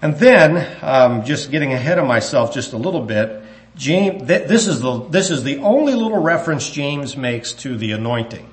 And 0.00 0.16
then, 0.16 0.78
um, 0.82 1.24
just 1.24 1.50
getting 1.50 1.72
ahead 1.72 1.98
of 1.98 2.06
myself 2.06 2.54
just 2.54 2.72
a 2.72 2.76
little 2.76 3.00
bit, 3.00 3.42
James, 3.76 4.26
this 4.26 4.66
is 4.66 4.80
the, 4.80 5.00
this 5.08 5.30
is 5.30 5.42
the 5.42 5.58
only 5.58 5.94
little 5.94 6.20
reference 6.20 6.70
James 6.70 7.16
makes 7.16 7.52
to 7.54 7.76
the 7.76 7.92
anointing. 7.92 8.48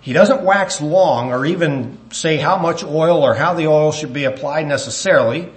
He 0.00 0.12
doesn't 0.12 0.42
wax 0.42 0.80
long 0.80 1.32
or 1.32 1.46
even 1.46 1.98
say 2.12 2.36
how 2.36 2.58
much 2.58 2.84
oil 2.84 3.24
or 3.24 3.34
how 3.34 3.54
the 3.54 3.66
oil 3.66 3.90
should 3.90 4.12
be 4.12 4.24
applied 4.24 4.66
necessarily, 4.66 5.50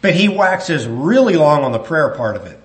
but 0.00 0.14
he 0.14 0.28
waxes 0.28 0.86
really 0.86 1.36
long 1.36 1.64
on 1.64 1.72
the 1.72 1.78
prayer 1.78 2.10
part 2.10 2.36
of 2.36 2.46
it. 2.46 2.60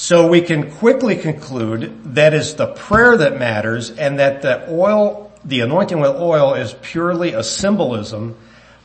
So 0.00 0.28
we 0.28 0.42
can 0.42 0.70
quickly 0.70 1.16
conclude 1.16 2.14
that 2.14 2.32
it's 2.32 2.52
the 2.52 2.68
prayer 2.68 3.16
that 3.16 3.36
matters 3.36 3.90
and 3.90 4.20
that 4.20 4.42
the 4.42 4.70
oil, 4.70 5.32
the 5.44 5.58
anointing 5.62 5.98
with 5.98 6.12
oil 6.12 6.54
is 6.54 6.72
purely 6.72 7.32
a 7.32 7.42
symbolism 7.42 8.36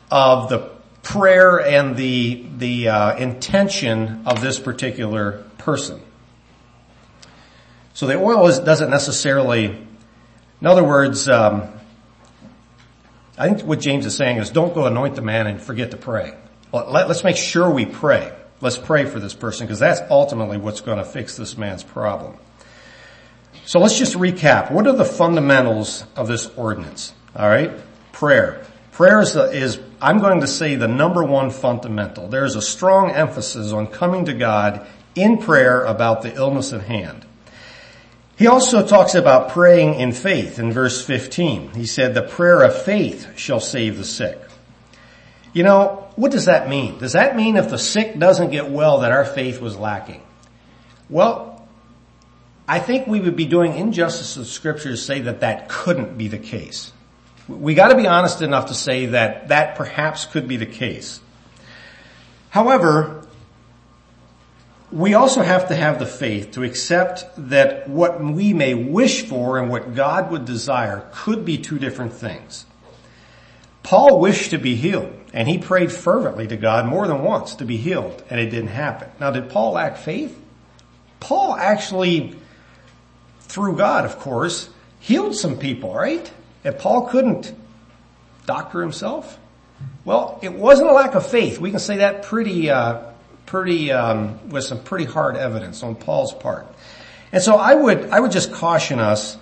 of 0.10 0.50
the 0.50 0.72
prayer 1.04 1.62
and 1.62 1.96
the, 1.96 2.44
the 2.58 2.88
uh, 2.90 3.16
intention 3.18 4.24
of 4.26 4.42
this 4.42 4.58
particular 4.58 5.44
person. 5.60 6.02
So 7.94 8.08
the 8.08 8.16
oil 8.16 8.48
is, 8.48 8.58
doesn't 8.58 8.90
necessarily, 8.90 9.66
in 9.66 10.68
other 10.68 10.84
words, 10.84 11.30
um, 11.30 11.70
I 13.38 13.50
think 13.50 13.62
what 13.68 13.80
James 13.80 14.08
is 14.08 14.18
saying 14.18 14.38
is 14.38 14.50
don't 14.50 14.74
go 14.74 14.88
anoint 14.88 15.16
the 15.16 15.22
man 15.22 15.46
and 15.46 15.62
forget 15.62 15.92
to 15.92 15.98
pray. 15.98 16.34
Let, 16.72 17.08
us 17.08 17.24
make 17.24 17.38
sure 17.38 17.70
we 17.70 17.86
pray. 17.86 18.34
Let's 18.64 18.78
pray 18.78 19.04
for 19.04 19.20
this 19.20 19.34
person 19.34 19.68
because 19.68 19.80
that's 19.80 20.00
ultimately 20.10 20.58
what's 20.58 20.80
going 20.80 20.98
to 20.98 21.04
fix 21.04 21.36
this 21.36 21.58
man's 21.58 21.84
problem. 21.84 22.38
So 23.66 23.80
let's 23.80 24.00
just 24.00 24.16
recap. 24.16 24.72
What 24.72 24.88
are 24.88 24.96
the 24.96 25.04
fundamentals 25.04 26.06
of 26.16 26.30
this 26.30 26.48
ordinance? 26.56 27.14
All 27.36 27.50
right. 27.50 27.72
Prayer. 28.14 28.66
Prayer 28.94 29.20
is, 29.20 29.34
the, 29.34 29.52
is, 29.52 29.80
I'm 30.02 30.20
going 30.20 30.40
to 30.40 30.48
say 30.48 30.76
the 30.76 30.88
number 30.88 31.26
one 31.26 31.50
fundamental. 31.50 32.30
There's 32.30 32.56
a 32.56 32.62
strong 32.62 33.12
emphasis 33.12 33.74
on 33.74 33.88
coming 33.88 34.24
to 34.26 34.34
God 34.34 34.88
in 35.14 35.40
prayer 35.40 35.84
about 35.84 36.22
the 36.22 36.34
illness 36.34 36.72
at 36.72 36.84
hand. 36.84 37.26
He 38.38 38.48
also 38.48 38.88
talks 38.88 39.14
about 39.14 39.50
praying 39.50 39.96
in 39.96 40.14
faith 40.14 40.58
in 40.58 40.72
verse 40.72 41.06
15. 41.06 41.74
He 41.74 41.86
said, 41.86 42.14
the 42.14 42.22
prayer 42.22 42.62
of 42.62 42.82
faith 42.82 43.38
shall 43.38 43.60
save 43.60 43.98
the 43.98 44.06
sick. 44.06 44.40
You 45.54 45.62
know, 45.62 46.08
what 46.16 46.32
does 46.32 46.46
that 46.46 46.68
mean? 46.68 46.98
Does 46.98 47.14
that 47.14 47.36
mean 47.36 47.58
if 47.58 47.70
the 47.70 47.78
sick 47.78 48.18
doesn't 48.18 48.50
get 48.50 48.70
well 48.70 49.00
that 49.00 49.12
our 49.12 49.24
faith 49.24 49.62
was 49.62 49.78
lacking? 49.78 50.22
Well, 51.10 51.68
I 52.68 52.80
think 52.80 53.08
we 53.08 53.20
would 53.20 53.36
be 53.36 53.46
doing 53.46 53.76
injustice 53.76 54.34
to 54.34 54.40
the 54.40 54.46
scripture 54.46 54.90
to 54.90 54.98
say 54.98 55.22
that 55.22 55.42
that 55.42 55.70
couldn't 55.70 56.18
be 56.18 56.28
the 56.28 56.40
case. 56.40 56.92
We 57.48 57.76
gotta 57.76 57.96
be 57.96 58.08
honest 58.08 58.42
enough 58.42 58.68
to 58.68 58.74
say 58.74 59.08
that 59.08 59.50
that 59.50 59.76
perhaps 59.76 60.26
could 60.26 60.48
be 60.48 60.58
the 60.58 60.66
case. 60.66 61.20
However, 62.50 63.28
we 64.92 65.14
also 65.14 65.42
have 65.42 65.68
to 65.68 65.76
have 65.76 66.00
the 66.00 66.06
faith 66.06 66.52
to 66.52 66.64
accept 66.64 67.26
that 67.50 67.90
what 67.90 68.24
we 68.24 68.54
may 68.54 68.74
wish 68.76 69.24
for 69.26 69.60
and 69.60 69.70
what 69.70 69.94
God 69.94 70.32
would 70.32 70.46
desire 70.46 71.08
could 71.12 71.44
be 71.46 71.58
two 71.58 71.80
different 71.80 72.14
things. 72.14 72.66
Paul 73.82 74.20
wished 74.20 74.52
to 74.52 74.58
be 74.58 74.76
healed 74.76 75.23
and 75.34 75.48
he 75.48 75.58
prayed 75.58 75.92
fervently 75.92 76.48
to 76.48 76.56
God 76.56 76.86
more 76.86 77.08
than 77.08 77.24
once 77.24 77.56
to 77.56 77.66
be 77.66 77.78
healed 77.78 78.24
and 78.30 78.40
it 78.40 78.50
didn't 78.50 78.68
happen. 78.68 79.10
Now 79.20 79.32
did 79.32 79.50
Paul 79.50 79.74
lack 79.74 79.98
faith? 79.98 80.40
Paul 81.20 81.56
actually, 81.56 82.36
through 83.42 83.78
God 83.78 84.06
of 84.06 84.20
course, 84.20 84.70
healed 85.00 85.36
some 85.36 85.58
people, 85.58 85.94
right? 85.94 86.32
And 86.64 86.78
Paul 86.78 87.08
couldn't 87.08 87.54
doctor 88.46 88.82
himself. 88.82 89.40
Well, 90.06 90.40
it 90.42 90.54
wasn't 90.54 90.90
a 90.90 90.94
lack 90.94 91.16
of 91.16 91.30
faith. 91.30 91.60
We 91.60 91.72
can 91.72 91.80
say 91.80 91.98
that 91.98 92.24
pretty, 92.24 92.70
uh, 92.70 93.02
pretty 93.46 93.92
um, 93.92 94.50
with 94.50 94.64
some 94.64 94.84
pretty 94.84 95.06
hard 95.06 95.36
evidence 95.36 95.84
on 95.84 95.96
Paul's 95.96 96.34
part. 96.34 96.68
And 97.32 97.42
so 97.42 97.56
I 97.56 97.74
would 97.74 98.12
I 98.12 98.20
would 98.20 98.32
just 98.32 98.54
caution 98.54 99.00
us 99.00 99.38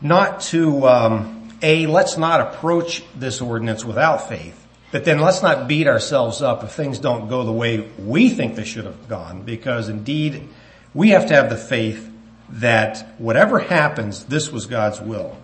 not 0.00 0.40
to 0.40 0.86
um, 0.88 1.48
a 1.62 1.86
let's 1.86 2.18
not 2.18 2.40
approach 2.40 3.02
this 3.14 3.40
ordinance 3.40 3.84
without 3.84 4.28
faith, 4.28 4.65
but 4.96 5.04
then 5.04 5.20
let's 5.20 5.42
not 5.42 5.68
beat 5.68 5.86
ourselves 5.86 6.40
up 6.40 6.64
if 6.64 6.70
things 6.70 6.98
don't 6.98 7.28
go 7.28 7.44
the 7.44 7.52
way 7.52 7.86
we 7.98 8.30
think 8.30 8.56
they 8.56 8.64
should 8.64 8.86
have 8.86 9.10
gone, 9.10 9.42
because 9.42 9.90
indeed 9.90 10.48
we 10.94 11.10
have 11.10 11.26
to 11.26 11.34
have 11.34 11.50
the 11.50 11.56
faith 11.58 12.10
that 12.48 13.06
whatever 13.18 13.58
happens, 13.58 14.24
this 14.24 14.50
was 14.50 14.64
God's 14.64 14.98
will. 14.98 15.36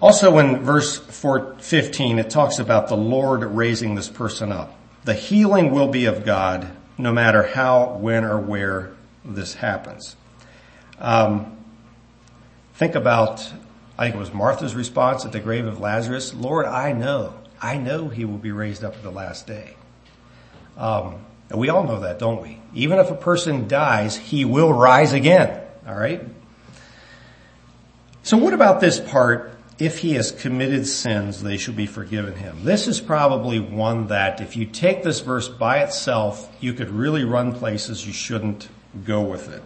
Also 0.00 0.38
in 0.38 0.64
verse 0.64 0.96
15, 0.96 2.18
it 2.18 2.30
talks 2.30 2.58
about 2.58 2.88
the 2.88 2.96
Lord 2.96 3.42
raising 3.44 3.94
this 3.94 4.08
person 4.08 4.52
up. 4.52 4.74
The 5.04 5.12
healing 5.12 5.70
will 5.70 5.88
be 5.88 6.06
of 6.06 6.24
God 6.24 6.70
no 6.96 7.12
matter 7.12 7.42
how, 7.42 7.98
when, 7.98 8.24
or 8.24 8.38
where 8.38 8.94
this 9.22 9.52
happens. 9.52 10.16
Um, 10.98 11.58
think 12.72 12.94
about, 12.94 13.46
I 13.98 14.04
think 14.04 14.14
it 14.14 14.18
was 14.18 14.32
Martha's 14.32 14.74
response 14.74 15.26
at 15.26 15.32
the 15.32 15.40
grave 15.40 15.66
of 15.66 15.78
Lazarus. 15.78 16.32
Lord, 16.32 16.64
I 16.64 16.92
know, 16.92 17.34
I 17.60 17.78
know 17.78 18.08
he 18.08 18.24
will 18.24 18.38
be 18.38 18.52
raised 18.52 18.84
up 18.84 18.94
at 18.94 19.02
the 19.02 19.10
last 19.10 19.46
day. 19.46 19.76
Um, 20.76 21.24
and 21.50 21.58
we 21.58 21.68
all 21.68 21.84
know 21.84 22.00
that, 22.00 22.18
don't 22.18 22.42
we? 22.42 22.60
Even 22.74 22.98
if 22.98 23.10
a 23.10 23.14
person 23.14 23.68
dies, 23.68 24.16
he 24.16 24.44
will 24.44 24.72
rise 24.72 25.12
again. 25.12 25.60
All 25.86 25.94
right. 25.94 26.22
So 28.22 28.36
what 28.36 28.54
about 28.54 28.80
this 28.80 29.00
part? 29.00 29.58
if 29.78 29.98
he 29.98 30.14
has 30.14 30.32
committed 30.32 30.86
sins, 30.86 31.42
they 31.42 31.56
shall 31.56 31.74
be 31.74 31.86
forgiven 31.86 32.34
him. 32.34 32.64
This 32.64 32.88
is 32.88 33.00
probably 33.00 33.60
one 33.60 34.08
that 34.08 34.40
if 34.40 34.56
you 34.56 34.66
take 34.66 35.04
this 35.04 35.20
verse 35.20 35.48
by 35.48 35.82
itself, 35.84 36.52
you 36.60 36.72
could 36.72 36.90
really 36.90 37.24
run 37.24 37.54
places 37.54 38.04
you 38.04 38.12
shouldn't 38.12 38.68
go 39.04 39.22
with 39.22 39.48
it. 39.52 39.62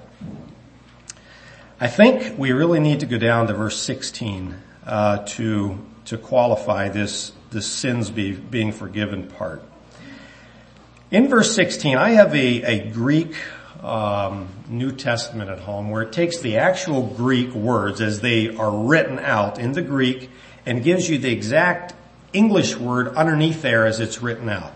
I 1.81 1.89
think 1.89 2.39
we 2.39 2.53
really 2.53 2.79
need 2.79 3.01
to 3.01 3.07
go 3.07 3.19
down 3.19 3.47
to 3.47 3.55
verse 3.55 3.81
16 3.81 4.55
uh, 4.87 5.19
to 5.19 5.79
to 6.05 6.19
qualify 6.19 6.89
this 6.89 7.33
this 7.53 7.67
sins 7.67 8.11
be, 8.11 8.33
being 8.33 8.73
forgiven 8.73 9.29
part. 9.29 9.63
In 11.11 11.29
verse 11.29 11.55
16, 11.55 11.97
I 11.97 12.11
have 12.11 12.35
a, 12.35 12.63
a 12.63 12.91
Greek 12.91 13.35
um, 13.83 14.49
New 14.69 14.93
Testament 14.93 15.51
at 15.51 15.59
home 15.59 15.91
where 15.91 16.03
it 16.03 16.13
takes 16.13 16.39
the 16.39 16.57
actual 16.57 17.07
Greek 17.07 17.53
words 17.53 18.01
as 18.01 18.21
they 18.21 18.55
are 18.57 18.71
written 18.71 19.19
out 19.19 19.59
in 19.59 19.73
the 19.73 19.83
Greek 19.83 20.31
and 20.65 20.83
gives 20.83 21.11
you 21.11 21.19
the 21.19 21.33
exact 21.33 21.95
English 22.33 22.77
word 22.77 23.09
underneath 23.09 23.63
there 23.63 23.87
as 23.87 24.01
it's 24.01 24.23
written 24.23 24.49
out. 24.49 24.73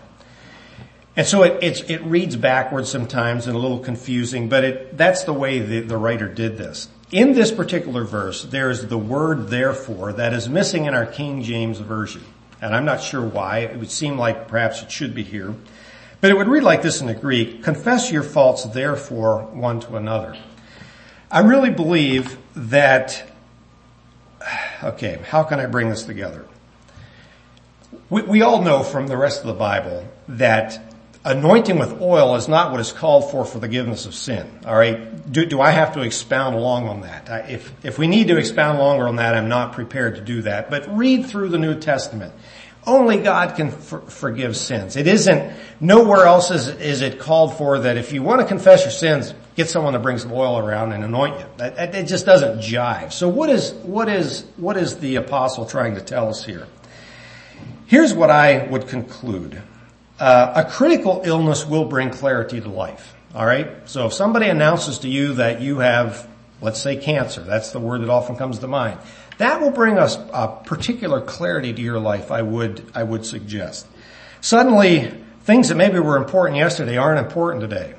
And 1.15 1.25
so 1.25 1.41
it, 1.41 1.89
it 1.89 2.03
reads 2.03 2.35
backwards 2.35 2.89
sometimes 2.89 3.47
and 3.47 3.55
a 3.55 3.59
little 3.59 3.79
confusing, 3.79 4.49
but 4.49 4.63
it, 4.63 4.97
that's 4.97 5.23
the 5.23 5.33
way 5.33 5.59
the, 5.59 5.79
the 5.79 5.97
writer 5.97 6.27
did 6.27 6.57
this. 6.57 6.89
In 7.09 7.33
this 7.33 7.51
particular 7.51 8.03
verse, 8.03 8.43
there's 8.43 8.85
the 8.85 8.97
word 8.97 9.47
therefore 9.47 10.13
that 10.13 10.33
is 10.33 10.47
missing 10.47 10.85
in 10.85 10.93
our 10.93 11.07
King 11.07 11.41
James 11.41 11.79
Version. 11.79 12.23
And 12.61 12.75
I'm 12.75 12.85
not 12.85 13.01
sure 13.01 13.21
why. 13.21 13.59
It 13.59 13.77
would 13.77 13.91
seem 13.91 14.17
like 14.17 14.47
perhaps 14.47 14.81
it 14.81 14.91
should 14.91 15.13
be 15.13 15.23
here. 15.23 15.53
But 16.19 16.31
it 16.31 16.37
would 16.37 16.47
read 16.47 16.63
like 16.63 16.81
this 16.81 17.01
in 17.01 17.07
the 17.07 17.13
Greek, 17.13 17.63
confess 17.63 18.11
your 18.11 18.23
faults 18.23 18.63
therefore 18.65 19.43
one 19.43 19.79
to 19.81 19.95
another. 19.95 20.35
I 21.29 21.41
really 21.41 21.69
believe 21.69 22.37
that, 22.55 23.29
okay, 24.83 25.19
how 25.27 25.43
can 25.43 25.59
I 25.59 25.67
bring 25.67 25.89
this 25.89 26.03
together? 26.03 26.45
We, 28.09 28.23
we 28.23 28.41
all 28.41 28.61
know 28.61 28.81
from 28.81 29.07
the 29.07 29.17
rest 29.17 29.41
of 29.41 29.47
the 29.47 29.53
Bible 29.53 30.07
that 30.27 30.86
anointing 31.27 31.77
with 31.77 32.01
oil 32.01 32.35
is 32.35 32.47
not 32.47 32.71
what 32.71 32.79
is 32.79 32.91
called 32.91 33.29
for 33.29 33.43
for 33.45 33.59
the 33.59 33.67
forgiveness 33.67 34.05
of 34.05 34.15
sin. 34.15 34.49
All 34.65 34.75
right. 34.75 35.31
Do, 35.31 35.45
do 35.45 35.59
I 35.59 35.71
have 35.71 35.93
to 35.93 36.01
expound 36.01 36.55
long 36.55 36.87
on 36.87 37.01
that? 37.01 37.29
I, 37.29 37.39
if, 37.49 37.85
if 37.85 37.99
we 37.99 38.07
need 38.07 38.29
to 38.29 38.37
expound 38.37 38.79
longer 38.79 39.07
on 39.07 39.17
that, 39.17 39.35
I'm 39.35 39.49
not 39.49 39.73
prepared 39.73 40.15
to 40.15 40.21
do 40.21 40.43
that. 40.43 40.69
But 40.69 40.97
read 40.97 41.25
through 41.25 41.49
the 41.49 41.57
New 41.57 41.79
Testament. 41.79 42.33
Only 42.85 43.17
God 43.17 43.57
can 43.57 43.71
for, 43.71 43.99
forgive 44.01 44.55
sins. 44.55 44.95
It 44.95 45.07
isn't, 45.07 45.53
nowhere 45.81 46.25
else 46.25 46.49
is, 46.51 46.69
is 46.69 47.01
it 47.01 47.19
called 47.19 47.57
for 47.57 47.79
that 47.79 47.97
if 47.97 48.13
you 48.13 48.23
want 48.23 48.39
to 48.39 48.47
confess 48.47 48.83
your 48.83 48.91
sins, 48.91 49.33
get 49.55 49.69
someone 49.69 49.91
to 49.91 49.99
bring 49.99 50.17
some 50.17 50.31
oil 50.31 50.57
around 50.57 50.93
and 50.93 51.03
anoint 51.03 51.37
you. 51.37 51.45
That, 51.57 51.93
it 51.93 52.05
just 52.05 52.25
doesn't 52.25 52.59
jive. 52.59 53.11
So 53.11 53.27
what 53.27 53.49
is, 53.49 53.73
what 53.83 54.07
is, 54.07 54.45
what 54.55 54.77
is 54.77 54.99
the 54.99 55.17
apostle 55.17 55.65
trying 55.65 55.95
to 55.95 56.01
tell 56.01 56.29
us 56.29 56.45
here? 56.45 56.65
Here's 57.87 58.13
what 58.13 58.29
I 58.29 58.65
would 58.67 58.87
conclude. 58.87 59.61
Uh, 60.19 60.63
a 60.65 60.69
critical 60.69 61.21
illness 61.23 61.65
will 61.65 61.85
bring 61.85 62.09
clarity 62.09 62.59
to 62.59 62.69
life. 62.69 63.15
Alright? 63.35 63.87
So 63.89 64.07
if 64.07 64.13
somebody 64.13 64.47
announces 64.47 64.99
to 64.99 65.09
you 65.09 65.33
that 65.35 65.61
you 65.61 65.79
have, 65.79 66.27
let's 66.61 66.81
say 66.81 66.97
cancer, 66.97 67.41
that's 67.41 67.71
the 67.71 67.79
word 67.79 68.01
that 68.01 68.09
often 68.09 68.35
comes 68.35 68.59
to 68.59 68.67
mind. 68.67 68.99
That 69.37 69.61
will 69.61 69.71
bring 69.71 69.99
us 69.99 70.17
a 70.33 70.47
particular 70.47 71.21
clarity 71.21 71.71
to 71.73 71.81
your 71.81 71.99
life, 71.99 72.31
I 72.31 72.41
would, 72.41 72.83
I 72.95 73.03
would 73.03 73.25
suggest. 73.25 73.85
Suddenly, 74.41 75.11
things 75.43 75.69
that 75.69 75.75
maybe 75.75 75.99
were 75.99 76.17
important 76.17 76.57
yesterday 76.57 76.97
aren't 76.97 77.19
important 77.19 77.61
today. 77.61 77.93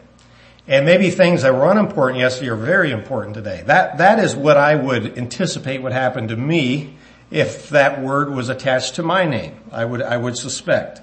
And 0.67 0.85
maybe 0.85 1.11
things 1.11 1.43
that 1.43 1.55
were 1.55 1.71
unimportant 1.71 2.19
yesterday 2.19 2.51
are 2.51 2.57
very 2.57 2.91
important 2.91 3.35
today. 3.35 3.63
That, 3.65 3.99
that 3.99 4.19
is 4.19 4.35
what 4.35 4.57
I 4.57 4.75
would 4.75 5.17
anticipate 5.17 5.83
would 5.83 5.93
happen 5.93 6.29
to 6.29 6.37
me 6.37 6.97
if 7.31 7.71
that 7.71 8.03
word 8.03 8.31
was 8.31 8.49
attached 8.49 8.97
to 8.97 9.03
my 9.03 9.25
name. 9.25 9.59
I 9.71 9.85
would, 9.85 10.03
I 10.03 10.17
would 10.17 10.37
suspect. 10.37 11.01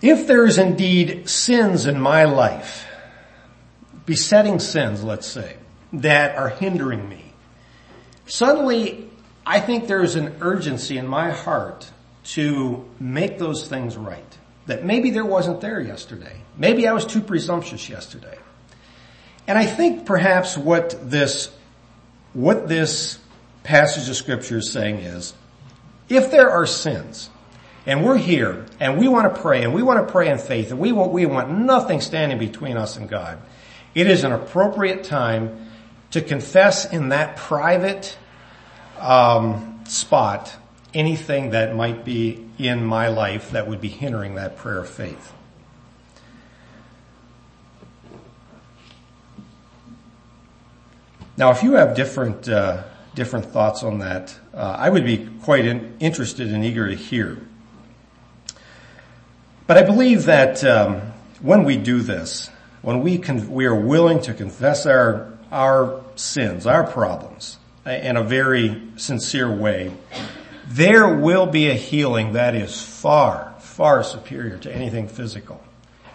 If 0.00 0.26
there 0.26 0.44
is 0.44 0.58
indeed 0.58 1.28
sins 1.28 1.86
in 1.86 2.00
my 2.00 2.24
life, 2.24 2.86
besetting 4.06 4.58
sins, 4.60 5.02
let's 5.02 5.26
say, 5.26 5.56
that 5.92 6.36
are 6.36 6.48
hindering 6.48 7.08
me, 7.08 7.28
Suddenly, 8.28 9.08
I 9.46 9.58
think 9.60 9.88
there's 9.88 10.14
an 10.14 10.36
urgency 10.42 10.98
in 10.98 11.06
my 11.06 11.30
heart 11.30 11.90
to 12.24 12.84
make 13.00 13.38
those 13.38 13.66
things 13.66 13.96
right. 13.96 14.38
That 14.66 14.84
maybe 14.84 15.10
there 15.10 15.24
wasn't 15.24 15.62
there 15.62 15.80
yesterday. 15.80 16.42
Maybe 16.58 16.86
I 16.86 16.92
was 16.92 17.06
too 17.06 17.22
presumptuous 17.22 17.88
yesterday. 17.88 18.36
And 19.46 19.58
I 19.58 19.64
think 19.64 20.04
perhaps 20.04 20.58
what 20.58 21.10
this, 21.10 21.50
what 22.34 22.68
this 22.68 23.18
passage 23.62 24.10
of 24.10 24.16
scripture 24.16 24.58
is 24.58 24.70
saying 24.70 24.96
is, 24.96 25.32
if 26.10 26.30
there 26.30 26.50
are 26.50 26.66
sins, 26.66 27.30
and 27.88 28.04
we're 28.04 28.18
here, 28.18 28.66
and 28.80 28.98
we 28.98 29.08
want 29.08 29.34
to 29.34 29.40
pray, 29.40 29.64
and 29.64 29.72
we 29.72 29.82
want 29.82 30.06
to 30.06 30.12
pray 30.12 30.28
in 30.28 30.36
faith, 30.36 30.70
and 30.70 30.78
we 30.78 30.92
want, 30.92 31.10
we 31.10 31.24
want 31.24 31.50
nothing 31.50 32.02
standing 32.02 32.38
between 32.38 32.76
us 32.76 32.98
and 32.98 33.08
God, 33.08 33.40
it 33.94 34.06
is 34.06 34.24
an 34.24 34.32
appropriate 34.32 35.04
time 35.04 35.70
to 36.10 36.20
confess 36.20 36.84
in 36.92 37.08
that 37.08 37.36
private 37.36 38.18
um, 38.98 39.80
spot 39.86 40.54
anything 40.92 41.52
that 41.52 41.74
might 41.74 42.04
be 42.04 42.46
in 42.58 42.84
my 42.84 43.08
life 43.08 43.52
that 43.52 43.66
would 43.66 43.80
be 43.80 43.88
hindering 43.88 44.34
that 44.34 44.58
prayer 44.58 44.80
of 44.80 44.88
faith. 44.90 45.32
Now, 51.38 51.52
if 51.52 51.62
you 51.62 51.72
have 51.72 51.96
different 51.96 52.50
uh, 52.50 52.82
different 53.14 53.46
thoughts 53.46 53.82
on 53.82 54.00
that, 54.00 54.38
uh, 54.52 54.76
I 54.78 54.90
would 54.90 55.06
be 55.06 55.26
quite 55.42 55.64
in, 55.64 55.96
interested 56.00 56.52
and 56.52 56.62
eager 56.62 56.86
to 56.86 56.94
hear. 56.94 57.47
But 59.68 59.76
I 59.76 59.82
believe 59.82 60.24
that 60.24 60.64
um, 60.64 61.02
when 61.42 61.64
we 61.64 61.76
do 61.76 62.00
this, 62.00 62.48
when 62.80 63.02
we 63.02 63.18
con- 63.18 63.50
we 63.50 63.66
are 63.66 63.74
willing 63.78 64.22
to 64.22 64.32
confess 64.32 64.86
our 64.86 65.30
our 65.52 66.02
sins, 66.16 66.66
our 66.66 66.86
problems, 66.86 67.58
in 67.84 68.16
a 68.16 68.24
very 68.24 68.82
sincere 68.96 69.54
way, 69.54 69.92
there 70.68 71.16
will 71.16 71.44
be 71.44 71.68
a 71.68 71.74
healing 71.74 72.32
that 72.32 72.54
is 72.54 72.80
far, 72.80 73.54
far 73.60 74.02
superior 74.02 74.56
to 74.56 74.74
anything 74.74 75.06
physical. 75.06 75.62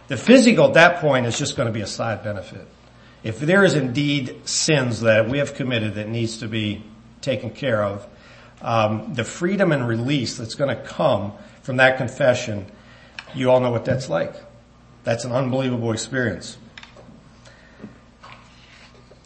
The 0.07 0.17
physical 0.17 0.69
at 0.69 0.73
that 0.73 0.99
point 0.99 1.27
is 1.27 1.37
just 1.37 1.55
going 1.55 1.67
to 1.67 1.73
be 1.73 1.81
a 1.81 1.87
side 1.87 2.23
benefit. 2.23 2.67
If 3.23 3.39
there 3.39 3.63
is 3.63 3.75
indeed 3.75 4.49
sins 4.49 5.01
that 5.01 5.29
we 5.29 5.37
have 5.37 5.53
committed 5.53 5.93
that 5.95 6.09
needs 6.09 6.37
to 6.39 6.47
be 6.47 6.83
taken 7.21 7.51
care 7.51 7.83
of, 7.83 8.07
um, 8.63 9.13
the 9.13 9.23
freedom 9.23 9.71
and 9.71 9.87
release 9.87 10.37
that's 10.37 10.55
going 10.55 10.75
to 10.75 10.83
come 10.83 11.33
from 11.61 11.77
that 11.77 11.97
confession, 11.97 12.65
you 13.35 13.51
all 13.51 13.59
know 13.59 13.71
what 13.71 13.85
that's 13.85 14.09
like. 14.09 14.33
That's 15.03 15.25
an 15.25 15.31
unbelievable 15.31 15.91
experience. 15.91 16.57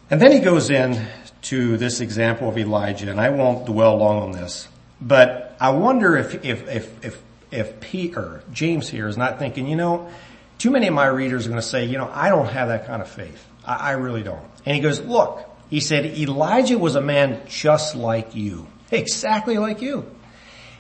And 0.09 0.21
then 0.21 0.31
he 0.31 0.39
goes 0.39 0.69
in 0.69 1.05
to 1.43 1.77
this 1.77 1.99
example 1.99 2.49
of 2.49 2.57
Elijah, 2.57 3.11
and 3.11 3.19
I 3.19 3.29
won't 3.29 3.65
dwell 3.65 3.97
long 3.97 4.23
on 4.23 4.31
this, 4.31 4.67
but 5.01 5.55
I 5.59 5.71
wonder 5.71 6.17
if, 6.17 6.45
if, 6.45 6.67
if, 6.67 7.05
if, 7.05 7.21
if 7.51 7.79
Peter, 7.79 8.43
James 8.51 8.89
here 8.89 9.07
is 9.07 9.17
not 9.17 9.39
thinking, 9.39 9.67
you 9.67 9.75
know, 9.75 10.09
too 10.57 10.71
many 10.71 10.87
of 10.87 10.93
my 10.93 11.07
readers 11.07 11.45
are 11.45 11.49
going 11.49 11.61
to 11.61 11.67
say, 11.67 11.85
you 11.85 11.97
know, 11.97 12.09
I 12.11 12.29
don't 12.29 12.47
have 12.47 12.69
that 12.69 12.87
kind 12.87 13.01
of 13.01 13.09
faith. 13.09 13.45
I, 13.65 13.75
I 13.75 13.91
really 13.91 14.23
don't. 14.23 14.43
And 14.65 14.75
he 14.75 14.81
goes, 14.81 14.99
look, 15.01 15.47
he 15.69 15.79
said, 15.79 16.05
Elijah 16.05 16.77
was 16.77 16.95
a 16.95 17.01
man 17.01 17.41
just 17.47 17.95
like 17.95 18.33
you. 18.33 18.67
Exactly 18.91 19.57
like 19.57 19.81
you. 19.81 20.09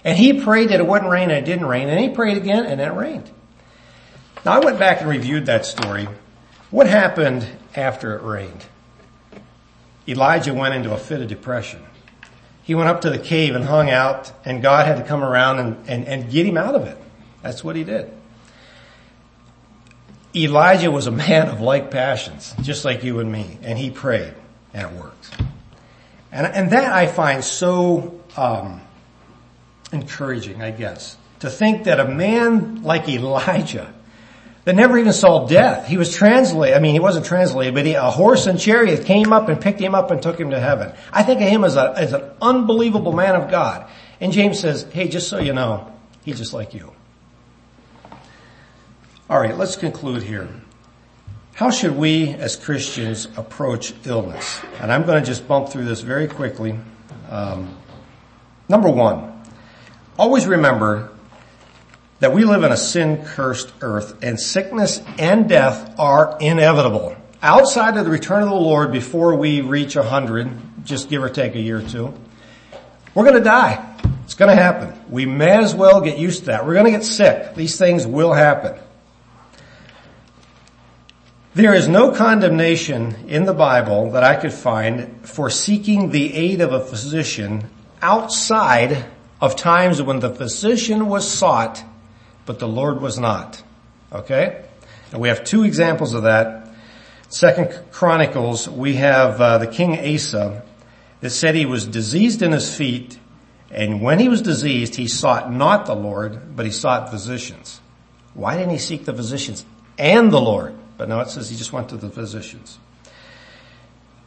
And 0.03 0.17
he 0.17 0.41
prayed 0.41 0.69
that 0.69 0.79
it 0.79 0.87
wouldn't 0.87 1.11
rain 1.11 1.29
and 1.29 1.39
it 1.39 1.45
didn't 1.45 1.65
rain, 1.65 1.89
and 1.89 1.99
he 1.99 2.09
prayed 2.09 2.37
again 2.37 2.65
and 2.65 2.79
it 2.79 2.91
rained. 2.91 3.29
Now 4.45 4.53
I 4.53 4.59
went 4.59 4.79
back 4.79 5.01
and 5.01 5.09
reviewed 5.09 5.47
that 5.47 5.65
story. 5.65 6.07
What 6.71 6.87
happened 6.87 7.47
after 7.75 8.15
it 8.15 8.23
rained? 8.23 8.65
Elijah 10.07 10.53
went 10.53 10.73
into 10.73 10.93
a 10.93 10.97
fit 10.97 11.21
of 11.21 11.27
depression. 11.27 11.81
He 12.63 12.75
went 12.75 12.89
up 12.89 13.01
to 13.01 13.09
the 13.09 13.19
cave 13.19 13.55
and 13.55 13.63
hung 13.63 13.89
out 13.89 14.31
and 14.45 14.61
God 14.61 14.85
had 14.85 14.97
to 14.97 15.03
come 15.03 15.23
around 15.23 15.59
and, 15.59 15.89
and, 15.89 16.05
and 16.05 16.31
get 16.31 16.45
him 16.45 16.57
out 16.57 16.75
of 16.75 16.85
it. 16.85 16.97
That's 17.41 17.63
what 17.63 17.75
he 17.75 17.83
did. 17.83 18.11
Elijah 20.35 20.91
was 20.91 21.07
a 21.07 21.11
man 21.11 21.47
of 21.47 21.61
like 21.61 21.91
passions, 21.91 22.53
just 22.61 22.85
like 22.85 23.03
you 23.03 23.19
and 23.19 23.31
me, 23.31 23.57
and 23.63 23.77
he 23.77 23.89
prayed 23.89 24.33
and 24.73 24.91
it 24.91 25.01
worked. 25.01 25.29
And, 26.31 26.45
and 26.45 26.71
that 26.71 26.91
I 26.91 27.07
find 27.07 27.43
so 27.43 28.21
um, 28.35 28.81
encouraging, 29.91 30.61
I 30.61 30.71
guess, 30.71 31.17
to 31.39 31.49
think 31.49 31.85
that 31.85 31.99
a 31.99 32.07
man 32.07 32.83
like 32.83 33.07
Elijah 33.07 33.93
that 34.65 34.75
never 34.75 34.97
even 34.97 35.13
saw 35.13 35.47
death. 35.47 35.87
He 35.87 35.95
was 35.95 36.13
translated, 36.13 36.75
I 36.75 36.79
mean, 36.79 36.91
he 36.91 36.99
wasn't 36.99 37.25
translated, 37.25 37.73
but 37.73 37.85
he, 37.85 37.93
a 37.93 38.11
horse 38.11 38.47
and 38.47 38.59
chariot 38.59 39.05
came 39.05 39.31
up 39.31 39.47
and 39.47 39.61
picked 39.61 39.79
him 39.79 39.95
up 39.95 40.11
and 40.11 40.21
took 40.21 40.37
him 40.37 40.49
to 40.49 40.59
heaven. 40.59 40.91
I 41.13 41.23
think 41.23 41.39
of 41.39 41.47
him 41.47 41.63
as, 41.63 41.77
a, 41.77 41.93
as 41.95 42.11
an 42.11 42.29
unbelievable 42.41 43.13
man 43.13 43.35
of 43.35 43.49
God. 43.49 43.89
And 44.19 44.33
James 44.33 44.59
says, 44.59 44.83
hey, 44.91 45.07
just 45.07 45.29
so 45.29 45.39
you 45.39 45.53
know, 45.53 45.89
he's 46.25 46.37
just 46.37 46.51
like 46.51 46.73
you. 46.73 46.91
Alright, 49.29 49.57
let's 49.57 49.77
conclude 49.77 50.23
here. 50.23 50.49
How 51.53 51.71
should 51.71 51.95
we 51.95 52.29
as 52.33 52.55
Christians 52.55 53.29
approach 53.37 53.93
illness? 54.05 54.59
And 54.81 54.91
I'm 54.91 55.05
going 55.05 55.23
to 55.23 55.25
just 55.25 55.47
bump 55.47 55.69
through 55.69 55.85
this 55.85 56.01
very 56.01 56.27
quickly. 56.27 56.77
Um, 57.29 57.77
number 58.67 58.89
one, 58.89 59.36
always 60.17 60.47
remember 60.47 61.09
that 62.19 62.33
we 62.33 62.43
live 62.43 62.63
in 62.63 62.71
a 62.71 62.77
sin 62.77 63.23
cursed 63.23 63.71
earth 63.81 64.23
and 64.23 64.39
sickness 64.39 65.01
and 65.19 65.47
death 65.47 65.97
are 65.99 66.37
inevitable. 66.39 67.15
Outside 67.41 67.97
of 67.97 68.05
the 68.05 68.11
return 68.11 68.41
of 68.41 68.49
the 68.49 68.55
Lord 68.55 68.91
before 68.91 69.35
we 69.35 69.61
reach 69.61 69.95
a 69.95 70.03
hundred, 70.03 70.51
just 70.83 71.09
give 71.09 71.21
or 71.21 71.29
take 71.29 71.55
a 71.55 71.59
year 71.59 71.79
or 71.79 71.83
two, 71.83 72.13
we're 73.13 73.25
gonna 73.25 73.39
die. 73.39 73.95
It's 74.25 74.33
gonna 74.33 74.55
happen. 74.55 74.99
We 75.09 75.25
may 75.25 75.57
as 75.57 75.75
well 75.75 76.01
get 76.01 76.17
used 76.17 76.39
to 76.39 76.45
that. 76.47 76.65
We're 76.65 76.73
gonna 76.73 76.91
get 76.91 77.03
sick. 77.03 77.55
These 77.55 77.77
things 77.77 78.07
will 78.07 78.33
happen. 78.33 78.79
There 81.53 81.73
is 81.73 81.87
no 81.87 82.11
condemnation 82.11 83.15
in 83.27 83.45
the 83.45 83.53
Bible 83.53 84.11
that 84.11 84.23
I 84.23 84.35
could 84.35 84.53
find 84.53 85.27
for 85.27 85.49
seeking 85.49 86.11
the 86.11 86.33
aid 86.35 86.61
of 86.61 86.71
a 86.71 86.79
physician 86.79 87.69
outside 88.01 89.05
of 89.39 89.55
times 89.55 90.01
when 90.01 90.19
the 90.19 90.33
physician 90.33 91.07
was 91.07 91.29
sought 91.29 91.83
but 92.47 92.57
the 92.57 92.67
Lord 92.67 92.99
was 92.99 93.19
not. 93.19 93.61
Okay? 94.11 94.63
And 95.11 95.21
we 95.21 95.27
have 95.27 95.43
two 95.43 95.63
examples 95.63 96.15
of 96.15 96.23
that. 96.23 96.69
Second 97.29 97.91
Chronicles, 97.91 98.67
we 98.67 98.95
have 98.95 99.39
uh, 99.39 99.57
the 99.59 99.67
king 99.67 100.15
Asa 100.15 100.63
that 101.19 101.29
said 101.29 101.53
he 101.53 101.67
was 101.67 101.85
diseased 101.85 102.41
in 102.41 102.53
his 102.53 102.75
feet, 102.75 103.19
and 103.69 104.01
when 104.01 104.17
he 104.17 104.29
was 104.29 104.41
diseased, 104.41 104.95
he 104.95 105.07
sought 105.07 105.51
not 105.51 105.85
the 105.85 105.95
Lord, 105.95 106.55
but 106.55 106.65
he 106.65 106.71
sought 106.71 107.11
physicians. 107.11 107.81
Why 108.33 108.55
didn't 108.55 108.71
he 108.71 108.77
seek 108.77 109.03
the 109.03 109.13
physicians 109.13 109.65
and 109.97 110.31
the 110.31 110.39
Lord? 110.39 110.73
But 110.97 111.09
now 111.09 111.19
it 111.19 111.29
says 111.29 111.49
he 111.49 111.57
just 111.57 111.73
went 111.73 111.89
to 111.89 111.97
the 111.97 112.09
physicians. 112.09 112.79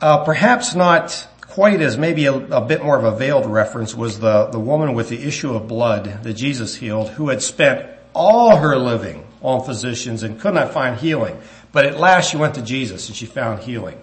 Uh, 0.00 0.24
perhaps 0.24 0.74
not 0.74 1.26
quite 1.50 1.80
as 1.80 1.98
maybe 1.98 2.26
a, 2.26 2.32
a, 2.32 2.60
bit 2.60 2.82
more 2.82 2.96
of 2.96 3.04
a 3.04 3.16
veiled 3.16 3.44
reference 3.44 3.94
was 3.94 4.20
the, 4.20 4.46
the 4.46 4.58
woman 4.58 4.94
with 4.94 5.08
the 5.08 5.20
issue 5.22 5.54
of 5.54 5.66
blood 5.66 6.22
that 6.22 6.34
Jesus 6.34 6.76
healed 6.76 7.10
who 7.10 7.28
had 7.28 7.42
spent 7.42 7.90
all 8.14 8.56
her 8.56 8.76
living 8.76 9.26
on 9.42 9.64
physicians 9.64 10.22
and 10.22 10.40
could 10.40 10.54
not 10.54 10.72
find 10.72 10.96
healing. 10.96 11.36
But 11.72 11.86
at 11.86 11.98
last 11.98 12.30
she 12.30 12.36
went 12.36 12.54
to 12.54 12.62
Jesus 12.62 13.08
and 13.08 13.16
she 13.16 13.26
found 13.26 13.62
healing. 13.62 14.00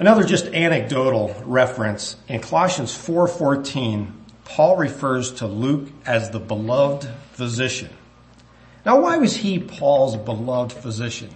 Another 0.00 0.24
just 0.24 0.46
anecdotal 0.46 1.34
reference 1.44 2.16
in 2.26 2.40
Colossians 2.40 2.92
4:14, 2.92 4.12
Paul 4.44 4.76
refers 4.76 5.32
to 5.34 5.46
Luke 5.46 5.90
as 6.06 6.30
the 6.30 6.40
beloved 6.40 7.08
physician. 7.32 7.90
Now 8.84 9.00
why 9.00 9.18
was 9.18 9.36
he 9.36 9.58
Paul's 9.58 10.16
beloved 10.16 10.72
physician? 10.72 11.30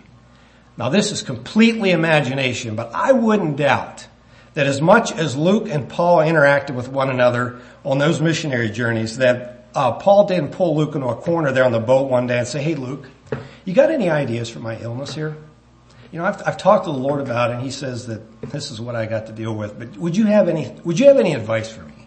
Now 0.77 0.89
this 0.89 1.13
is 1.13 1.23
completely 1.23 1.93
imagination, 1.93 2.75
but 2.75 2.91
I 2.93 3.13
wouldn't 3.13 3.57
doubt 3.57 4.09
that 4.55 4.67
as 4.67 4.81
much 4.81 5.13
as 5.13 5.37
Luke 5.37 5.69
and 5.69 5.89
Paul 5.89 6.19
interacted 6.19 6.75
with 6.75 6.89
one 6.89 7.11
another 7.11 7.61
on 7.85 7.99
those 7.99 8.21
missionary 8.21 8.71
journeys 8.71 9.19
that 9.19 9.67
uh, 9.75 9.93
Paul 9.93 10.27
didn't 10.27 10.53
pull 10.53 10.77
Luke 10.77 10.95
into 10.95 11.09
a 11.09 11.17
corner 11.17 11.53
there 11.53 11.65
on 11.65 11.73
the 11.73 11.81
boat 11.81 12.09
one 12.09 12.27
day 12.27 12.39
and 12.39 12.47
say, 12.47 12.63
hey 12.63 12.77
Luke, 12.77 13.09
you 13.65 13.75
got 13.75 13.91
any 13.91 14.09
ideas 14.09 14.49
for 14.49 14.61
my 14.61 14.79
illness 14.81 15.15
here? 15.15 15.37
You 16.13 16.21
know, 16.21 16.27
I've, 16.27 16.41
I've 16.47 16.57
talked 16.57 16.85
to 16.85 16.93
the 16.93 16.99
Lord 16.99 17.21
about 17.21 17.51
it 17.51 17.55
and 17.55 17.63
he 17.63 17.73
says 17.73 18.07
that 18.07 18.41
this 18.43 18.71
is 18.71 18.81
what 18.81 18.95
I 18.95 19.07
got 19.07 19.27
to 19.27 19.33
deal 19.33 19.55
with, 19.55 19.77
but 19.77 19.97
would 19.97 20.17
you 20.17 20.27
have 20.27 20.49
any, 20.49 20.73
would 20.85 20.99
you 20.99 21.09
have 21.09 21.19
any 21.19 21.35
advice 21.35 21.71
for 21.73 21.83
me? 21.83 22.07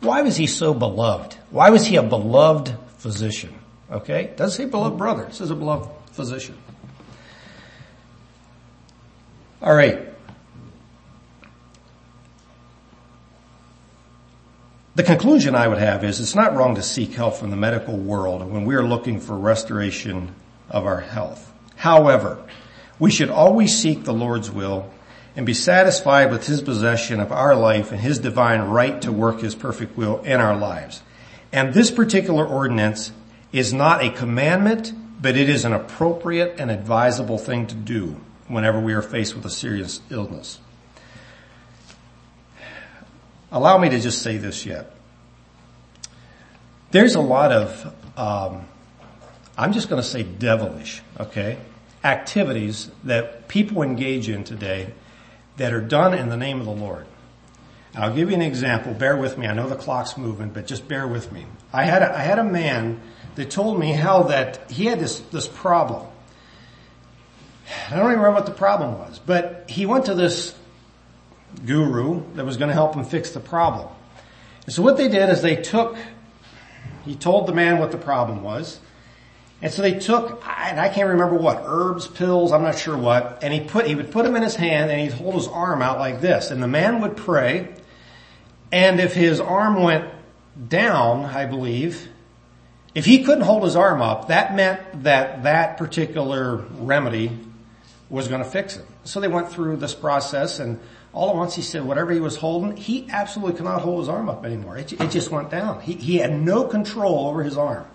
Why 0.00 0.22
was 0.22 0.36
he 0.36 0.46
so 0.46 0.72
beloved? 0.72 1.34
Why 1.50 1.70
was 1.70 1.84
he 1.84 1.96
a 1.96 2.02
beloved 2.02 2.74
physician? 2.96 3.54
Okay? 3.90 4.32
Doesn't 4.36 4.64
say 4.64 4.70
beloved 4.70 4.96
brother. 4.96 5.28
Says 5.30 5.50
a 5.50 5.54
beloved 5.54 5.90
physician. 6.12 6.56
Alright. 9.60 10.08
The 14.98 15.04
conclusion 15.04 15.54
I 15.54 15.68
would 15.68 15.78
have 15.78 16.02
is 16.02 16.18
it's 16.18 16.34
not 16.34 16.56
wrong 16.56 16.74
to 16.74 16.82
seek 16.82 17.12
help 17.12 17.36
from 17.36 17.50
the 17.50 17.56
medical 17.56 17.96
world 17.96 18.42
when 18.50 18.64
we 18.64 18.74
are 18.74 18.82
looking 18.82 19.20
for 19.20 19.38
restoration 19.38 20.34
of 20.68 20.86
our 20.86 21.00
health. 21.00 21.52
However, 21.76 22.44
we 22.98 23.12
should 23.12 23.30
always 23.30 23.78
seek 23.78 24.02
the 24.02 24.12
Lord's 24.12 24.50
will 24.50 24.90
and 25.36 25.46
be 25.46 25.54
satisfied 25.54 26.32
with 26.32 26.48
His 26.48 26.62
possession 26.62 27.20
of 27.20 27.30
our 27.30 27.54
life 27.54 27.92
and 27.92 28.00
His 28.00 28.18
divine 28.18 28.62
right 28.62 29.00
to 29.02 29.12
work 29.12 29.40
His 29.40 29.54
perfect 29.54 29.96
will 29.96 30.20
in 30.24 30.40
our 30.40 30.56
lives. 30.56 31.00
And 31.52 31.72
this 31.72 31.92
particular 31.92 32.44
ordinance 32.44 33.12
is 33.52 33.72
not 33.72 34.02
a 34.02 34.10
commandment, 34.10 34.92
but 35.22 35.36
it 35.36 35.48
is 35.48 35.64
an 35.64 35.74
appropriate 35.74 36.56
and 36.58 36.72
advisable 36.72 37.38
thing 37.38 37.68
to 37.68 37.76
do 37.76 38.20
whenever 38.48 38.80
we 38.80 38.94
are 38.94 39.02
faced 39.02 39.36
with 39.36 39.44
a 39.46 39.50
serious 39.50 40.00
illness. 40.10 40.58
Allow 43.50 43.78
me 43.78 43.88
to 43.90 44.00
just 44.00 44.22
say 44.22 44.36
this 44.36 44.66
yet. 44.66 44.92
There's 46.90 47.14
a 47.14 47.20
lot 47.20 47.52
of, 47.52 47.94
um, 48.16 48.66
I'm 49.56 49.72
just 49.72 49.88
going 49.88 50.02
to 50.02 50.08
say 50.08 50.22
devilish, 50.22 51.02
okay, 51.18 51.58
activities 52.04 52.90
that 53.04 53.48
people 53.48 53.82
engage 53.82 54.28
in 54.28 54.44
today 54.44 54.92
that 55.56 55.72
are 55.72 55.80
done 55.80 56.14
in 56.14 56.28
the 56.28 56.36
name 56.36 56.60
of 56.60 56.66
the 56.66 56.72
Lord. 56.72 57.06
I'll 57.94 58.14
give 58.14 58.30
you 58.30 58.36
an 58.36 58.42
example. 58.42 58.94
Bear 58.94 59.16
with 59.16 59.36
me. 59.38 59.46
I 59.46 59.54
know 59.54 59.68
the 59.68 59.76
clock's 59.76 60.16
moving, 60.16 60.50
but 60.50 60.66
just 60.66 60.86
bear 60.86 61.08
with 61.08 61.32
me. 61.32 61.46
I 61.72 61.84
had 61.84 62.02
a, 62.02 62.16
I 62.16 62.20
had 62.20 62.38
a 62.38 62.44
man 62.44 63.00
that 63.34 63.50
told 63.50 63.78
me 63.78 63.92
how 63.92 64.24
that 64.24 64.70
he 64.70 64.86
had 64.86 65.00
this, 65.00 65.18
this 65.20 65.48
problem. 65.48 66.06
I 67.90 67.96
don't 67.96 68.06
even 68.06 68.18
remember 68.18 68.32
what 68.32 68.46
the 68.46 68.52
problem 68.52 68.98
was, 68.98 69.18
but 69.18 69.64
he 69.68 69.84
went 69.84 70.06
to 70.06 70.14
this 70.14 70.54
guru 71.64 72.22
that 72.34 72.44
was 72.44 72.56
going 72.56 72.68
to 72.68 72.74
help 72.74 72.94
him 72.94 73.04
fix 73.04 73.30
the 73.30 73.40
problem. 73.40 73.88
And 74.64 74.74
so 74.74 74.82
what 74.82 74.96
they 74.96 75.08
did 75.08 75.30
is 75.30 75.42
they 75.42 75.56
took, 75.56 75.96
he 77.04 77.14
told 77.14 77.46
the 77.46 77.54
man 77.54 77.78
what 77.78 77.90
the 77.90 77.98
problem 77.98 78.42
was, 78.42 78.80
and 79.60 79.72
so 79.72 79.82
they 79.82 79.98
took, 79.98 80.42
and 80.46 80.78
I 80.78 80.88
can't 80.88 81.08
remember 81.08 81.34
what, 81.34 81.62
herbs, 81.64 82.06
pills, 82.06 82.52
I'm 82.52 82.62
not 82.62 82.78
sure 82.78 82.96
what, 82.96 83.38
and 83.42 83.52
he 83.52 83.60
put, 83.60 83.86
he 83.86 83.94
would 83.94 84.12
put 84.12 84.24
them 84.24 84.36
in 84.36 84.42
his 84.42 84.54
hand 84.54 84.90
and 84.90 85.00
he'd 85.00 85.12
hold 85.12 85.34
his 85.34 85.48
arm 85.48 85.82
out 85.82 85.98
like 85.98 86.20
this, 86.20 86.50
and 86.50 86.62
the 86.62 86.68
man 86.68 87.00
would 87.00 87.16
pray, 87.16 87.74
and 88.70 89.00
if 89.00 89.14
his 89.14 89.40
arm 89.40 89.82
went 89.82 90.08
down, 90.68 91.24
I 91.24 91.46
believe, 91.46 92.08
if 92.94 93.04
he 93.04 93.24
couldn't 93.24 93.44
hold 93.44 93.64
his 93.64 93.76
arm 93.76 94.02
up, 94.02 94.28
that 94.28 94.54
meant 94.54 95.04
that 95.04 95.44
that 95.44 95.76
particular 95.76 96.56
remedy 96.56 97.30
was 98.10 98.28
going 98.28 98.42
to 98.42 98.48
fix 98.48 98.76
it. 98.76 98.86
So 99.04 99.20
they 99.20 99.28
went 99.28 99.50
through 99.50 99.76
this 99.76 99.94
process 99.94 100.58
and 100.58 100.80
all 101.12 101.30
at 101.30 101.36
once 101.36 101.54
he 101.54 101.62
said 101.62 101.84
whatever 101.84 102.12
he 102.12 102.20
was 102.20 102.36
holding, 102.36 102.76
he 102.76 103.08
absolutely 103.10 103.56
could 103.56 103.64
not 103.64 103.82
hold 103.82 104.00
his 104.00 104.08
arm 104.08 104.28
up 104.28 104.44
anymore. 104.44 104.76
It, 104.76 104.92
it 104.92 105.10
just 105.10 105.30
went 105.30 105.50
down. 105.50 105.80
He, 105.80 105.94
he 105.94 106.16
had 106.16 106.32
no 106.32 106.64
control 106.64 107.28
over 107.28 107.42
his 107.42 107.56
arm. 107.56 107.86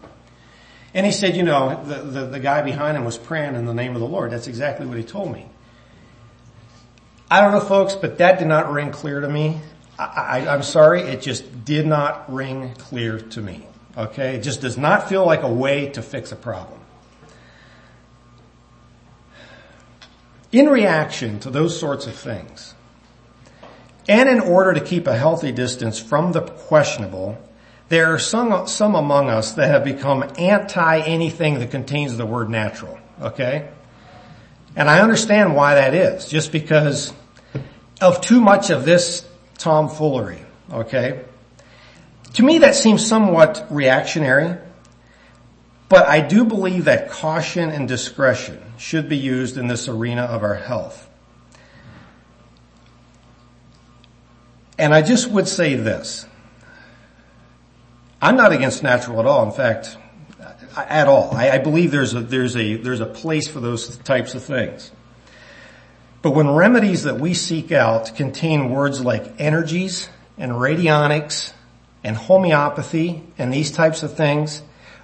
And 0.93 1.05
he 1.05 1.11
said, 1.11 1.35
you 1.35 1.43
know, 1.43 1.83
the, 1.83 1.95
the, 1.95 2.25
the 2.25 2.39
guy 2.39 2.61
behind 2.61 2.97
him 2.97 3.05
was 3.05 3.17
praying 3.17 3.55
in 3.55 3.65
the 3.65 3.73
name 3.73 3.95
of 3.95 4.01
the 4.01 4.07
Lord. 4.07 4.31
That's 4.31 4.47
exactly 4.47 4.85
what 4.85 4.97
he 4.97 5.03
told 5.03 5.31
me. 5.31 5.47
I 7.29 7.41
don't 7.41 7.51
know 7.51 7.61
folks, 7.61 7.95
but 7.95 8.19
that 8.19 8.37
did 8.37 8.47
not 8.47 8.71
ring 8.71 8.91
clear 8.91 9.19
to 9.19 9.27
me. 9.27 9.59
I, 9.97 10.45
I'm 10.47 10.63
sorry, 10.63 11.01
it 11.01 11.21
just 11.21 11.65
did 11.65 11.85
not 11.85 12.31
ring 12.31 12.73
clear 12.77 13.19
to 13.19 13.41
me. 13.41 13.65
Okay? 13.97 14.35
It 14.35 14.43
just 14.43 14.61
does 14.61 14.77
not 14.77 15.09
feel 15.09 15.25
like 15.25 15.43
a 15.43 15.51
way 15.51 15.89
to 15.91 16.01
fix 16.01 16.31
a 16.31 16.35
problem. 16.35 16.79
In 20.53 20.67
reaction 20.67 21.39
to 21.39 21.49
those 21.49 21.77
sorts 21.77 22.05
of 22.05 22.13
things, 22.13 22.75
and 24.07 24.29
in 24.29 24.39
order 24.39 24.73
to 24.73 24.79
keep 24.79 25.07
a 25.07 25.17
healthy 25.17 25.51
distance 25.51 25.99
from 25.99 26.31
the 26.31 26.41
questionable, 26.41 27.39
there 27.89 28.13
are 28.13 28.19
some, 28.19 28.67
some 28.67 28.93
among 28.93 29.29
us 29.29 29.53
that 29.53 29.69
have 29.69 29.83
become 29.83 30.23
anti 30.37 30.99
anything 30.99 31.57
that 31.59 31.71
contains 31.71 32.17
the 32.17 32.25
word 32.27 32.51
natural. 32.51 32.99
Okay? 33.19 33.67
And 34.75 34.89
I 34.89 34.99
understand 34.99 35.55
why 35.55 35.75
that 35.75 35.95
is, 35.95 36.29
just 36.29 36.51
because 36.51 37.13
of 37.99 38.21
too 38.21 38.39
much 38.39 38.69
of 38.69 38.85
this 38.85 39.27
tomfoolery. 39.57 40.45
Okay? 40.71 41.23
To 42.35 42.43
me 42.43 42.59
that 42.59 42.75
seems 42.75 43.03
somewhat 43.05 43.67
reactionary, 43.71 44.57
but 45.93 46.07
I 46.07 46.21
do 46.21 46.43
believe 46.43 46.85
that 46.85 47.11
caution 47.11 47.69
and 47.69 47.87
discretion 47.87 48.59
should 48.79 49.07
be 49.07 49.17
used 49.17 49.57
in 49.57 49.67
this 49.67 49.87
arena 49.87 50.23
of 50.23 50.41
our 50.41 50.55
health. 50.55 51.07
And 54.79 54.91
I 54.91 55.03
just 55.03 55.29
would 55.29 55.47
say 55.47 55.75
this. 55.75 56.25
I'm 58.19 58.35
not 58.35 58.53
against 58.53 58.81
natural 58.81 59.19
at 59.19 59.27
all. 59.27 59.45
In 59.45 59.51
fact, 59.51 59.95
at 60.75 61.07
all. 61.07 61.29
I, 61.35 61.51
I, 61.51 61.57
believe 61.59 61.91
there's 61.91 62.15
a, 62.15 62.21
there's 62.21 62.57
a, 62.57 62.77
there's 62.77 62.99
a 62.99 63.05
place 63.05 63.47
for 63.47 63.59
those 63.59 63.95
types 63.99 64.33
of 64.33 64.43
things. 64.43 64.91
But 66.23 66.31
when 66.31 66.49
remedies 66.49 67.03
that 67.03 67.19
we 67.19 67.35
seek 67.35 67.71
out 67.71 68.15
contain 68.15 68.71
words 68.71 68.99
like 68.99 69.39
energies 69.39 70.09
and 70.39 70.53
radionics 70.53 71.53
and 72.03 72.15
homeopathy 72.15 73.21
and 73.37 73.53
these 73.53 73.71
types 73.71 74.01
of 74.01 74.17
things, 74.17 74.63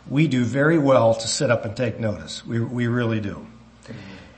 we 0.09 0.27
do 0.27 0.43
very 0.43 0.77
well 0.77 1.13
to 1.13 1.27
sit 1.27 1.51
up 1.51 1.65
and 1.65 1.75
take 1.75 1.99
notice. 1.99 2.45
We, 2.45 2.59
we 2.59 2.87
really 2.87 3.19
do. 3.19 3.45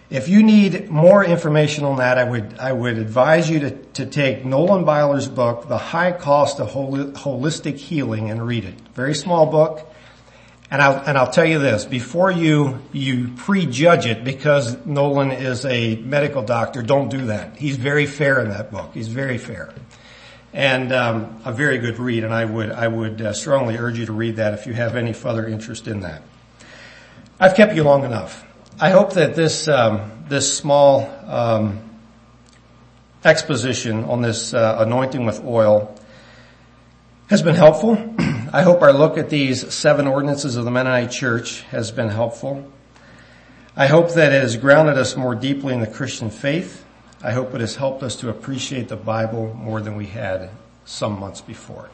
If 0.09 0.27
you 0.27 0.43
need 0.43 0.89
more 0.89 1.23
information 1.23 1.85
on 1.85 1.97
that, 1.99 2.17
I 2.17 2.25
would, 2.25 2.59
I 2.59 2.73
would 2.73 2.97
advise 2.97 3.49
you 3.49 3.61
to, 3.61 3.71
to 3.71 4.05
take 4.05 4.43
Nolan 4.43 4.83
Byler's 4.83 5.29
book, 5.29 5.69
The 5.69 5.77
High 5.77 6.11
Cost 6.11 6.59
of 6.59 6.71
Holistic 6.71 7.77
Healing 7.77 8.29
and 8.29 8.45
read 8.45 8.65
it. 8.65 8.75
Very 8.93 9.15
small 9.15 9.45
book. 9.45 9.87
And 10.69 10.81
I'll, 10.81 10.97
and 11.05 11.17
I'll 11.17 11.31
tell 11.31 11.45
you 11.45 11.59
this, 11.59 11.85
before 11.85 12.31
you, 12.31 12.79
you 12.91 13.29
prejudge 13.37 14.05
it 14.05 14.23
because 14.23 14.85
Nolan 14.85 15.31
is 15.31 15.65
a 15.65 15.95
medical 15.97 16.43
doctor, 16.43 16.81
don't 16.81 17.09
do 17.09 17.27
that. 17.27 17.57
He's 17.57 17.77
very 17.77 18.05
fair 18.05 18.41
in 18.41 18.49
that 18.49 18.71
book. 18.71 18.91
He's 18.93 19.09
very 19.09 19.37
fair 19.37 19.73
and 20.53 20.91
um, 20.91 21.41
a 21.45 21.51
very 21.51 21.77
good 21.77 21.99
read. 21.99 22.23
And 22.23 22.33
I 22.33 22.45
would 22.45 22.71
I 22.71 22.87
would 22.87 23.21
uh, 23.21 23.33
strongly 23.33 23.77
urge 23.77 23.99
you 23.99 24.05
to 24.05 24.13
read 24.13 24.37
that 24.37 24.53
if 24.53 24.67
you 24.67 24.73
have 24.73 24.95
any 24.95 25.13
further 25.13 25.47
interest 25.47 25.87
in 25.87 26.01
that. 26.01 26.21
I've 27.39 27.55
kept 27.55 27.75
you 27.75 27.83
long 27.83 28.03
enough. 28.03 28.45
I 28.79 28.89
hope 28.89 29.13
that 29.13 29.35
this 29.35 29.67
um, 29.67 30.11
this 30.27 30.57
small 30.57 31.09
um, 31.25 31.79
exposition 33.23 34.03
on 34.05 34.21
this 34.21 34.53
uh, 34.53 34.77
anointing 34.79 35.25
with 35.25 35.43
oil 35.43 35.95
has 37.27 37.41
been 37.41 37.55
helpful. 37.55 37.97
I 38.53 38.63
hope 38.63 38.81
our 38.81 38.91
look 38.91 39.17
at 39.17 39.29
these 39.29 39.73
seven 39.73 40.07
ordinances 40.07 40.57
of 40.57 40.65
the 40.65 40.71
Mennonite 40.71 41.11
Church 41.11 41.61
has 41.63 41.91
been 41.91 42.09
helpful. 42.09 42.69
I 43.75 43.87
hope 43.87 44.13
that 44.15 44.33
it 44.33 44.41
has 44.41 44.57
grounded 44.57 44.97
us 44.97 45.15
more 45.15 45.33
deeply 45.33 45.73
in 45.73 45.79
the 45.79 45.87
Christian 45.87 46.29
faith 46.29 46.80
I 47.23 47.31
hope 47.31 47.53
it 47.53 47.61
has 47.61 47.75
helped 47.75 48.01
us 48.01 48.15
to 48.17 48.29
appreciate 48.29 48.87
the 48.87 48.95
Bible 48.95 49.53
more 49.53 49.79
than 49.79 49.95
we 49.95 50.07
had 50.07 50.49
some 50.85 51.19
months 51.19 51.39
before. 51.39 51.91